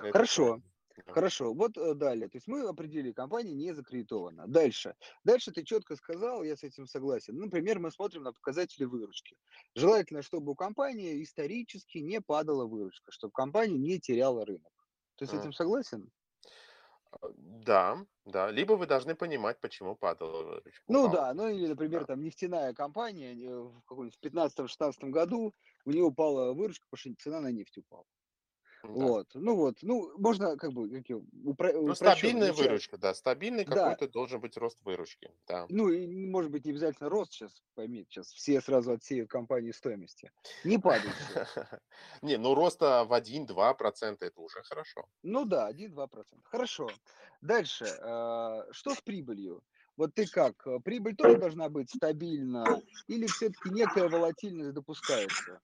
[0.00, 0.62] Это Хорошо.
[1.06, 1.12] Да.
[1.14, 1.54] хорошо.
[1.54, 2.28] Вот э, далее.
[2.28, 4.46] То есть мы определили, компания не закредитована.
[4.48, 4.94] Дальше.
[5.24, 7.36] Дальше ты четко сказал, я с этим согласен.
[7.38, 9.36] Например, мы смотрим на показатели выручки.
[9.74, 14.72] Желательно, чтобы у компании исторически не падала выручка, чтобы компания не теряла рынок.
[15.16, 16.10] Ты с этим согласен?
[17.10, 18.50] А, Да, да.
[18.50, 20.84] Либо вы должны понимать, почему падала выручка.
[20.88, 21.08] Ну упала.
[21.08, 22.06] да, ну или, например, Да.
[22.06, 25.54] там нефтяная компания э, в каком-нибудь 15-16 году,
[25.84, 28.06] у нее упала выручка, потому что цена на нефть упала.
[28.82, 28.90] Да.
[28.94, 32.68] Вот, ну вот, ну можно как бы как её, упро- Ну, стабильная начать.
[32.68, 35.66] выручка, да, стабильный Да, какой-то должен быть рост выручки, да.
[35.68, 40.30] ну и может быть не обязательно рост сейчас, пойми, сейчас все сразу отсеют компании стоимости.
[40.64, 41.46] Не падающая.
[42.22, 45.06] Не, ну роста в 1-2% это уже хорошо.
[45.22, 46.42] Ну да, 1-2%.
[46.44, 46.88] Хорошо.
[47.42, 49.62] Дальше, э, что с прибылью?
[49.96, 55.60] Вот ты как, э, прибыль тоже должна быть стабильна или все-таки некая волатильность допускается?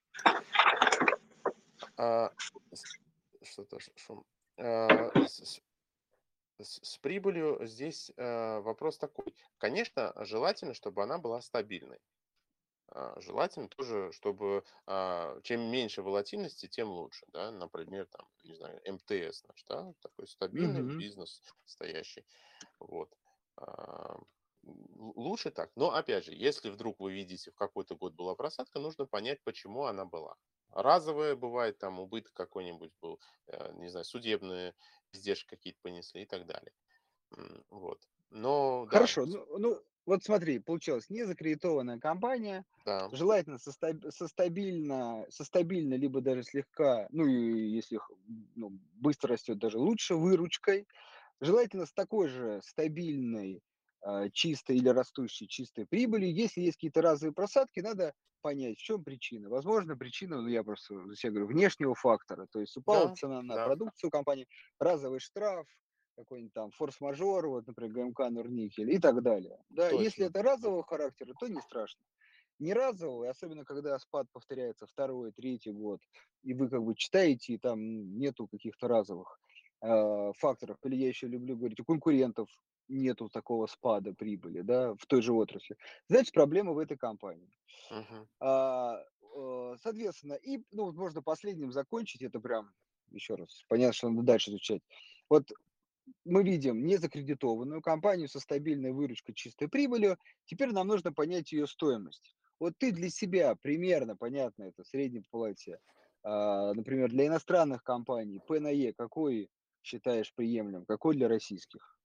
[3.44, 4.24] А, с- Что-то шум.
[4.58, 5.60] А, с-
[6.60, 9.34] с- прибылью здесь э, вопрос такой.
[9.58, 11.98] Конечно, желательно, чтобы она была стабильной.
[12.88, 18.80] А, Желательно тоже, чтобы а, чем меньше волатильности, тем лучше, да, например, там, не знаю,
[18.86, 20.98] МТС наш, да, такой стабильный Мгм.
[20.98, 22.26] бизнес стоящий,
[22.80, 23.14] вот.
[23.56, 24.18] А,
[24.64, 25.70] Лучше так.
[25.76, 29.84] Но опять же, если вдруг вы видите, в какой-то год была просадка, нужно понять, почему
[29.84, 30.36] она была.
[30.74, 34.74] Разовая бывает, там убыток какой-нибудь был, э, не знаю, судебные
[35.12, 36.72] издержки какие-то понесли и так далее.
[37.70, 38.08] Вот.
[38.30, 44.28] Но да, Хорошо, с- ну, ну вот смотри, получилось незакредитованная компания, да, желательно со, со
[44.28, 47.98] стабильно, со стабильно, либо даже слегка, ну и если
[48.54, 50.86] ну, быстро растет, даже лучше выручкой,
[51.40, 53.62] желательно с такой же стабильной,
[54.32, 56.32] чистой или растущей чистой прибылью.
[56.32, 59.48] Если есть какие-то разовые просадки, надо понять, в чем причина.
[59.48, 63.54] Возможно, причина, ну я просто себя говорю, внешнего фактора, то есть упала да, цена на
[63.54, 64.46] да, продукцию компании,
[64.78, 65.66] разовый штраф,
[66.16, 69.58] какой-нибудь там форс-мажор, вот, например, ГМК Норникель и так далее.
[69.70, 70.38] Да, если точно.
[70.38, 72.02] это разового характера, то не страшно.
[72.58, 76.00] Не разовый, особенно когда спад повторяется второй, третий год,
[76.42, 79.40] и вы как бы читаете, и там нету каких-то разовых
[79.80, 80.76] э, факторов.
[80.84, 82.48] Или я еще люблю говорить, у конкурентов
[82.88, 85.76] нету такого спада прибыли, да, в той же отрасли.
[86.08, 87.50] Значит, проблема в этой компании.
[87.90, 88.28] Мгм.
[88.40, 89.02] А,
[89.36, 92.72] э, соответственно, и, ну, вот можно последним закончить, это прям,
[93.10, 94.82] еще раз, понятно, что надо дальше изучать.
[95.30, 95.44] Вот
[96.24, 100.18] мы видим незакредитованную компанию со стабильной выручкой, чистой прибылью.
[100.44, 102.36] Теперь нам нужно понять ее стоимость.
[102.60, 105.80] Вот ты для себя примерно, понятно, это среднее платье,
[106.22, 109.50] а, например, для иностранных компаний P на E какой
[109.82, 111.98] считаешь приемлем, какой для российских?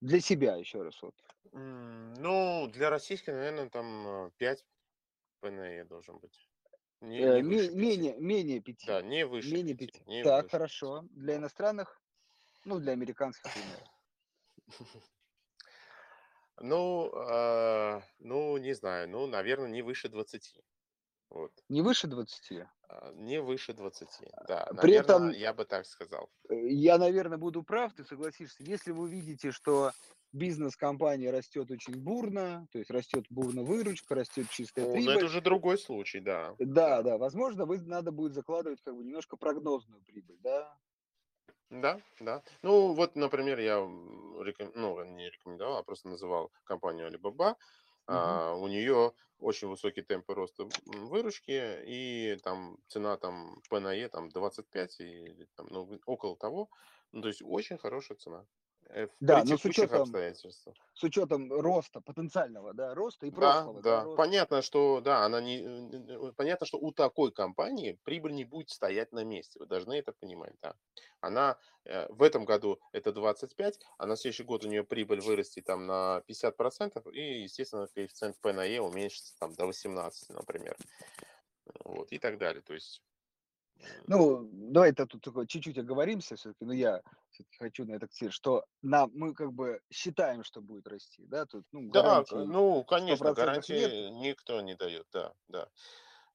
[0.00, 1.14] Для себя, еще раз вот.
[1.52, 4.66] Ну, для российских, наверное, там 5.
[5.40, 6.48] ПНЕ должен быть.
[7.00, 7.74] Не, Э, не выше 5.
[7.74, 8.86] менее, менее 5.
[8.86, 9.76] Да, не выше менее 5.
[9.76, 10.06] 5.
[10.06, 10.50] Не Так, выше.
[10.50, 11.04] хорошо.
[11.10, 12.02] Для иностранных,
[12.64, 13.88] ну, для американских примеров.
[16.60, 20.62] Ну, а, ну, не знаю, ну, наверное, не выше 20.
[21.30, 21.64] Вот.
[21.68, 22.68] Не выше 20.
[22.88, 24.26] А, Не выше 20.
[24.42, 26.30] Да, При наверное, этом я бы так сказал.
[26.50, 28.62] э, я, наверное, буду прав, ты согласишься.
[28.62, 29.92] Если вы видите, что
[30.32, 35.24] бизнес компании растет очень бурно, то есть растет бурно выручка, растет чистая Ну, но это
[35.24, 36.56] прибыль, уже другой случай, да.
[36.58, 40.78] да, да, возможно, вы надо будет закладывать как бы немножко прогнозную прибыль, да.
[41.70, 42.42] Да, да.
[42.62, 43.76] Ну, вот, например, я
[44.42, 47.56] реком- ну, не рекомендовал, а просто называл компанию Alibaba.
[48.08, 54.08] А, у нее очень высокие темпы роста выручки, и там цена там P на E
[54.08, 56.70] там 25 или там, ну, около того.
[57.12, 58.46] Ну, то есть очень хорошая цена.
[58.88, 60.76] Э, в Да, но с учетом, обстоятельствах.
[60.94, 64.04] с учетом роста, потенциального, да, роста и прошлого, да, да.
[64.04, 64.16] роста.
[64.16, 69.12] Понятно, что да, она не, э, понятно, что у такой компании прибыль не будет стоять
[69.12, 69.58] на месте.
[69.58, 70.74] Вы должны это понимать, да.
[71.20, 75.64] Она э, в этом году это 25, а на следующий год у нее прибыль вырастет
[75.64, 80.76] там на 50%, и, естественно, коэффициент P на E уменьшится там до 18, например.
[81.84, 82.62] Вот, и так далее.
[82.62, 83.02] То есть,
[84.06, 87.00] Ну, давай это тут такое чуть-чуть оговоримся все-таки, но я
[87.30, 91.46] все-таки хочу на это акцентировать, что нам, мы как бы считаем, что будет расти, да,
[91.46, 94.12] тут, ну, да, ну, конечно, 100% гарантии нет.
[94.14, 95.68] никто не дает, да, да.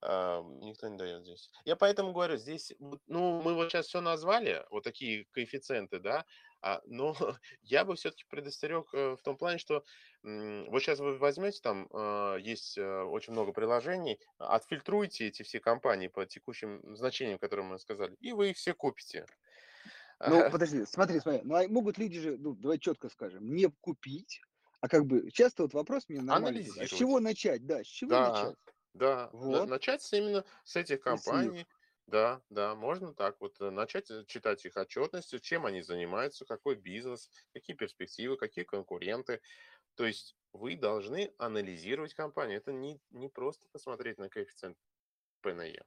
[0.05, 1.49] А, Никто не дает здесь.
[1.63, 2.73] Я поэтому говорю, здесь,
[3.07, 6.25] ну, мы вот сейчас все назвали, вот такие коэффициенты, да,
[6.85, 7.15] но
[7.61, 9.83] я бы все-таки предостерег э, в том плане, что
[10.23, 16.07] вот сейчас вы возьмете, там а, есть э, очень много приложений, отфильтруйте эти все компании
[16.07, 19.25] по текущим значениям, которые мы сказали, и вы их все купите.
[20.25, 24.39] Ну, подожди, смотри, смотри, ну, а могут люди же, ну, давай четко скажем, не купить,
[24.79, 28.11] а как бы, часто вот вопрос мне нормально, а с чего начать, да, с чего
[28.11, 28.55] Да, начать?
[28.93, 29.29] да.
[29.33, 31.65] Вот, начать именно с этих компаний.
[32.07, 36.75] Да, да, можно так вот э, начать э, читать их отчетности, чем они занимаются, какой
[36.75, 39.41] бизнес, какие перспективы, какие конкуренты.
[39.95, 42.57] То есть вы должны анализировать компанию.
[42.57, 44.77] Это не, не просто посмотреть на коэффициент
[45.41, 45.81] P на E.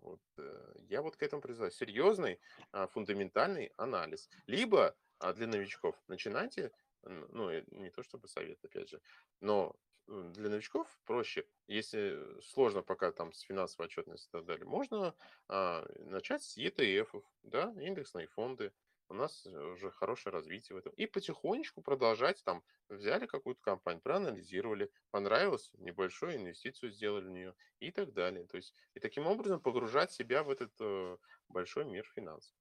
[0.00, 1.72] Вот, э, я вот к этому призываю.
[1.72, 2.40] Серьезный,
[2.72, 4.28] а, фундаментальный анализ.
[4.46, 6.72] Либо а, для новичков начинайте,
[7.02, 9.00] ну, не то чтобы совет, опять же,
[9.40, 9.74] но
[10.06, 15.14] для новичков проще, если сложно пока там с финансовой отчетностью и так далее, можно
[15.48, 18.72] а, начать с ETF, да, индексные фонды.
[19.08, 20.92] У нас э, уже хорошее развитие в этом.
[20.94, 27.90] И потихонечку продолжать там, взяли какую-то компанию, проанализировали, понравилось, небольшую инвестицию сделали в нее и
[27.90, 28.46] так далее.
[28.46, 31.16] То есть и таким образом погружать себя в этот э,
[31.48, 32.56] большой мир финансов.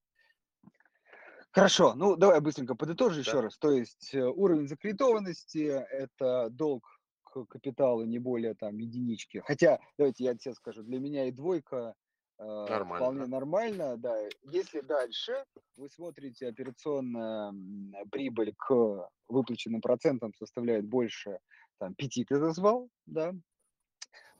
[1.52, 3.42] Хорошо, ну, давай быстренько подытожу еще Да.
[3.44, 3.58] раз.
[3.58, 7.01] То есть э, уровень закредитованности– это долг
[7.32, 9.40] к капиталу не более там единички.
[9.46, 11.96] Хотя, давайте я тебе скажу, для меня и двойка
[12.38, 14.16] э, Нормально, вполне нормально, да.
[14.44, 15.46] Если дальше
[15.78, 17.54] вы смотрите операционная
[18.12, 21.40] прибыль к выплаченным процентам составляет больше
[21.80, 23.34] там, 5, ты назвал, да,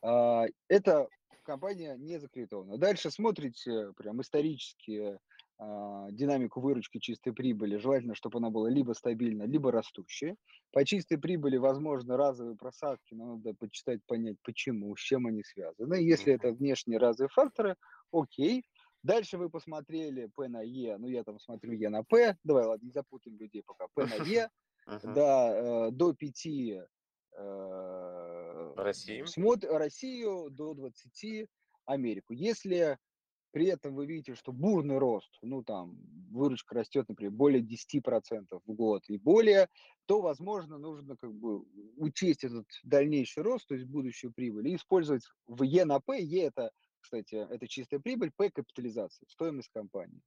[0.02, 1.08] а, это
[1.44, 2.78] компания не закредитована.
[2.78, 5.20] Дальше смотрите прям исторически а,
[6.12, 7.78] динамику выручки чистой прибыли.
[7.78, 10.36] Желательно, чтобы она была либо стабильна, либо растущая.
[10.72, 15.96] По чистой прибыли возможны разовые просадки, но надо почитать, понять, почему, с чем они связаны.
[15.96, 17.76] Если это внешние разовые факторы,
[18.12, 18.64] окей.
[19.04, 22.86] Дальше вы посмотрели P на E, ну я там смотрю E на P, давай, ладно,
[22.86, 24.48] не запутаем людей пока, P на E,
[25.16, 26.86] да, э, до 5 э,
[28.76, 29.26] Россию.
[29.26, 31.50] смотр Россию, до 20
[31.86, 32.34] Америку.
[32.34, 33.00] Если
[33.52, 35.98] при этом вы видите, что бурный рост, ну там
[36.32, 39.68] выручка растет, например, более 10% в год и более,
[40.06, 41.64] то, возможно, нужно как бы
[41.98, 46.22] учесть этот дальнейший рост, то есть будущую прибыль, и использовать в Е на П.
[46.22, 50.22] Е это, кстати, это чистая прибыль, П капитализация, стоимость компании.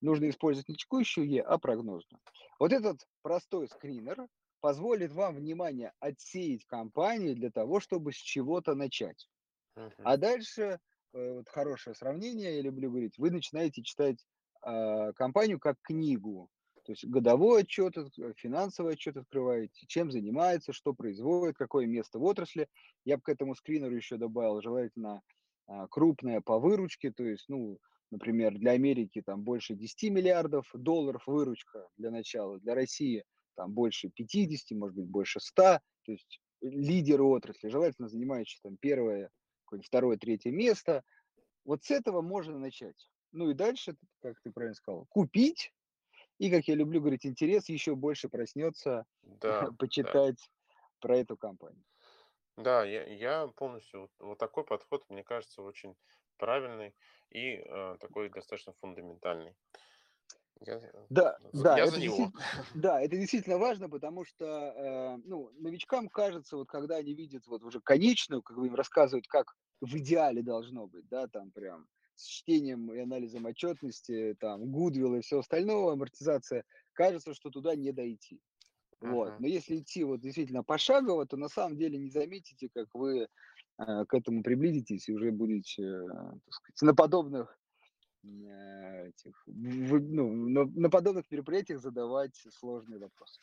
[0.00, 2.20] Нужно использовать не текущую Е, а прогнозную.
[2.60, 4.28] Вот этот простой скринер
[4.60, 9.28] позволит вам, внимание, отсеять компании для того, чтобы с чего-то начать.
[9.98, 10.80] А дальше,
[11.12, 14.24] вот хорошее сравнение, я люблю говорить, вы начинаете читать
[14.62, 16.48] а, компанию как книгу.
[16.84, 22.24] То есть годовой отчет, э, финансовый отчет открываете, чем занимается, что производит, какое место в
[22.24, 22.66] отрасли.
[23.04, 25.20] Я бы к этому скринеру еще добавил, желательно
[25.66, 27.78] а, крупное по выручке, то есть, ну,
[28.10, 34.08] например, для Америки там больше 10 миллиардов долларов выручка для начала, для России там больше
[34.08, 39.30] 50, может быть, больше 100, то есть лидеры отрасли, желательно занимающие там первое,
[39.68, 41.04] какое-нибудь второе, третье место.
[41.64, 43.10] Вот с этого можно начать.
[43.32, 45.72] Ну и дальше, как ты правильно сказал, купить,
[46.38, 49.70] и, как я люблю говорить, интерес еще больше проснется Да,
[50.02, 50.18] да.
[50.18, 50.50] почитать
[51.00, 51.84] про эту компанию.
[52.56, 55.96] Да, я, я полностью вот, вот такой подход, мне кажется, очень
[56.36, 56.94] правильный
[57.30, 59.56] и э, такой достаточно фундаментальный.
[60.66, 62.32] Я, э, Да, да, я это за него.
[62.74, 67.62] да, это действительно важно, потому что, э, ну, новичкам кажется, вот когда они видят вот
[67.62, 72.92] уже конечную, как им рассказывают, как в идеале должно быть, да, там прям с чтением
[72.92, 78.40] и анализом отчетности, там, гудвилл и все остальное, амортизация, кажется, что туда не дойти.
[79.00, 79.34] Вот.
[79.34, 79.38] Мгм.
[79.38, 83.28] Но если идти вот действительно пошагово, то на самом деле не заметите, как вы
[83.78, 87.57] э, к этому приблизитесь и уже будете, э, так сказать, на подобных
[89.08, 93.40] этих, вы- ну, на, на подобных мероприятиях задавать сложные вопросы.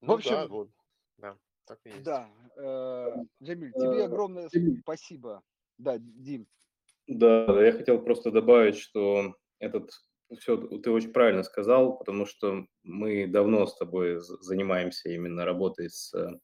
[0.00, 0.70] Ну да, общем, вот,
[1.18, 2.02] да, так и есть.
[2.02, 4.48] Да, э, Джамиль, тебе Э, огромное
[4.80, 5.42] спасибо.
[5.78, 6.46] Да, Дим.
[7.06, 9.90] Да, да, я хотел просто добавить, что этот
[10.38, 16.14] все ты очень правильно сказал, потому что мы давно с тобой занимаемся именно работой с
[16.14, 16.38] э,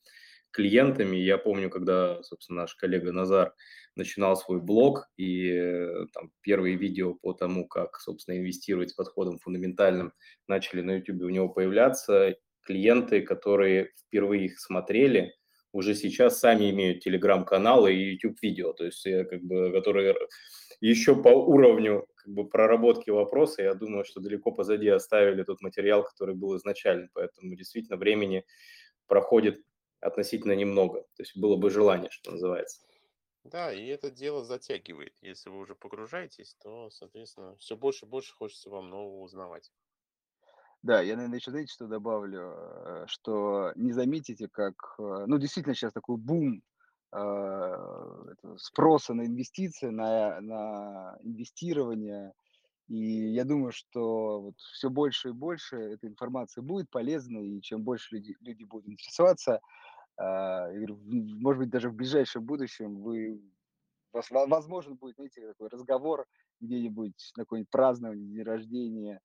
[0.50, 1.16] клиентами.
[1.16, 3.54] Я помню, когда, собственно, наш коллега Назар
[3.96, 9.38] начинал свой блог, и э, там первые видео по тому, как, собственно, инвестировать с подходом
[9.38, 10.12] фундаментальным,
[10.46, 12.36] начали на YouTube у него появляться.
[12.62, 15.34] Клиенты, которые впервые их смотрели,
[15.72, 20.14] уже сейчас сами имеют телеграм-каналы и YouTube-видео, то есть э, как бы, которые
[20.80, 26.04] еще по уровню как бы, проработки вопроса, я думаю, что далеко позади оставили тот материал,
[26.04, 28.44] который был изначально, поэтому действительно времени
[29.06, 29.62] проходит
[30.00, 32.80] относительно немного, то есть было бы желание, что называется.
[33.44, 35.14] Да, и это дело затягивает.
[35.22, 39.72] Если вы уже погружаетесь, то, соответственно, все больше и больше хочется вам нового узнавать.
[40.82, 45.74] Да, я, наверное, еще, знаете, что добавлю, э, что не заметите, как, э, ну, действительно
[45.74, 46.62] сейчас такой бум
[47.12, 48.24] э,
[48.58, 52.32] спроса на инвестиции, на, на инвестирование,
[52.88, 57.82] и я думаю, что вот все больше и больше этой информации будет полезной, и чем
[57.84, 59.60] больше люди, люди будут интересоваться,
[60.18, 63.40] а, может быть, даже в ближайшем будущем вы,
[64.12, 66.26] возможно, будет, знаете, такой разговор
[66.60, 69.20] где-нибудь на какое-нибудь празднование, день рождения,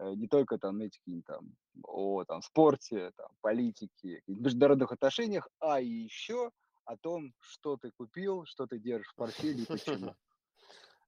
[0.00, 1.50] э, не только там, знаете, какие-нибудь там
[1.84, 6.50] о там, спорте, там, политике, международных отношениях, а еще
[6.84, 10.14] о том, что ты купил, что ты держишь в портфеле и почему.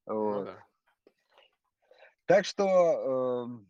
[0.06, 0.44] Ну Вот.
[0.44, 0.69] да.
[2.30, 3.68] Так что эм,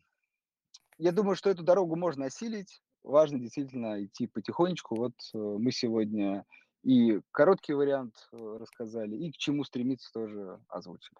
[0.99, 2.83] я думаю, что эту дорогу можно осилить.
[3.03, 4.97] Важно действительно идти потихонечку.
[4.97, 6.45] Вот э, мы сегодня
[6.83, 11.17] и короткий вариант э, рассказали, и к чему стремиться тоже озвучили.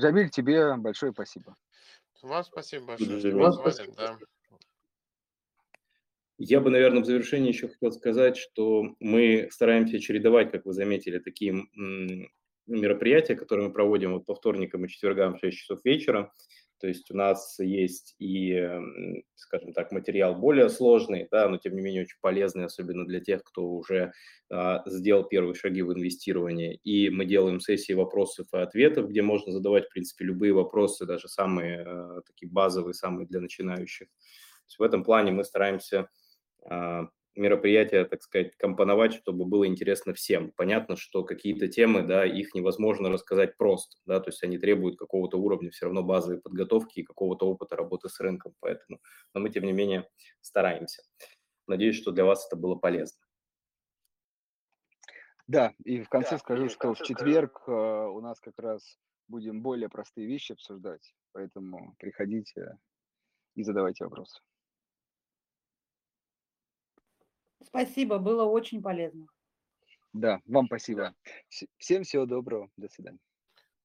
[0.00, 1.56] Джамиль, тебе большое спасибо.
[2.22, 3.42] Вам спасибо большое, что Джамиль.
[3.42, 3.90] позвали.
[3.96, 4.18] Да.
[6.38, 11.18] Я бы, наверное, в завершении еще хотел сказать, что мы стараемся чередовать, как вы заметили,
[11.18, 11.66] такие
[12.66, 16.32] мероприятия, которые мы проводим вот по вторникам и четвергам в 6 часов вечера.
[16.82, 18.68] То есть у нас есть и,
[19.36, 23.44] скажем так, материал более сложный, да, но тем не менее очень полезный, особенно для тех,
[23.44, 24.12] кто уже
[24.50, 26.80] а, сделал первые шаги в инвестировании.
[26.82, 31.28] И мы делаем сессии вопросов и ответов, где можно задавать, в принципе, любые вопросы, даже
[31.28, 34.08] самые а, такие базовые, самые для начинающих.
[34.08, 36.08] То есть в этом плане мы стараемся
[36.68, 40.52] а, мероприятия, так сказать, компоновать, чтобы было интересно всем.
[40.52, 45.38] Понятно, что какие-то темы, да, их невозможно рассказать просто, да, то есть они требуют какого-то
[45.38, 49.00] уровня все равно базовой подготовки и какого-то опыта работы с рынком, поэтому,
[49.34, 50.08] но мы, тем не менее,
[50.40, 51.02] стараемся.
[51.66, 53.20] Надеюсь, что для вас это было полезно.
[55.46, 59.88] Да, и в конце скажу, что в четверг э, у нас как раз будем более
[59.88, 62.78] простые вещи обсуждать, поэтому приходите
[63.54, 64.40] и задавайте вопросы.
[67.66, 69.26] Спасибо, было очень полезно.
[70.12, 71.14] Да, вам спасибо.
[71.50, 72.70] Вс- Всем всего доброго.
[72.76, 73.18] До свидания.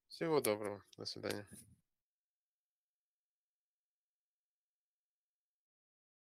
[0.07, 0.84] Всего доброго.
[0.97, 1.47] До свидания.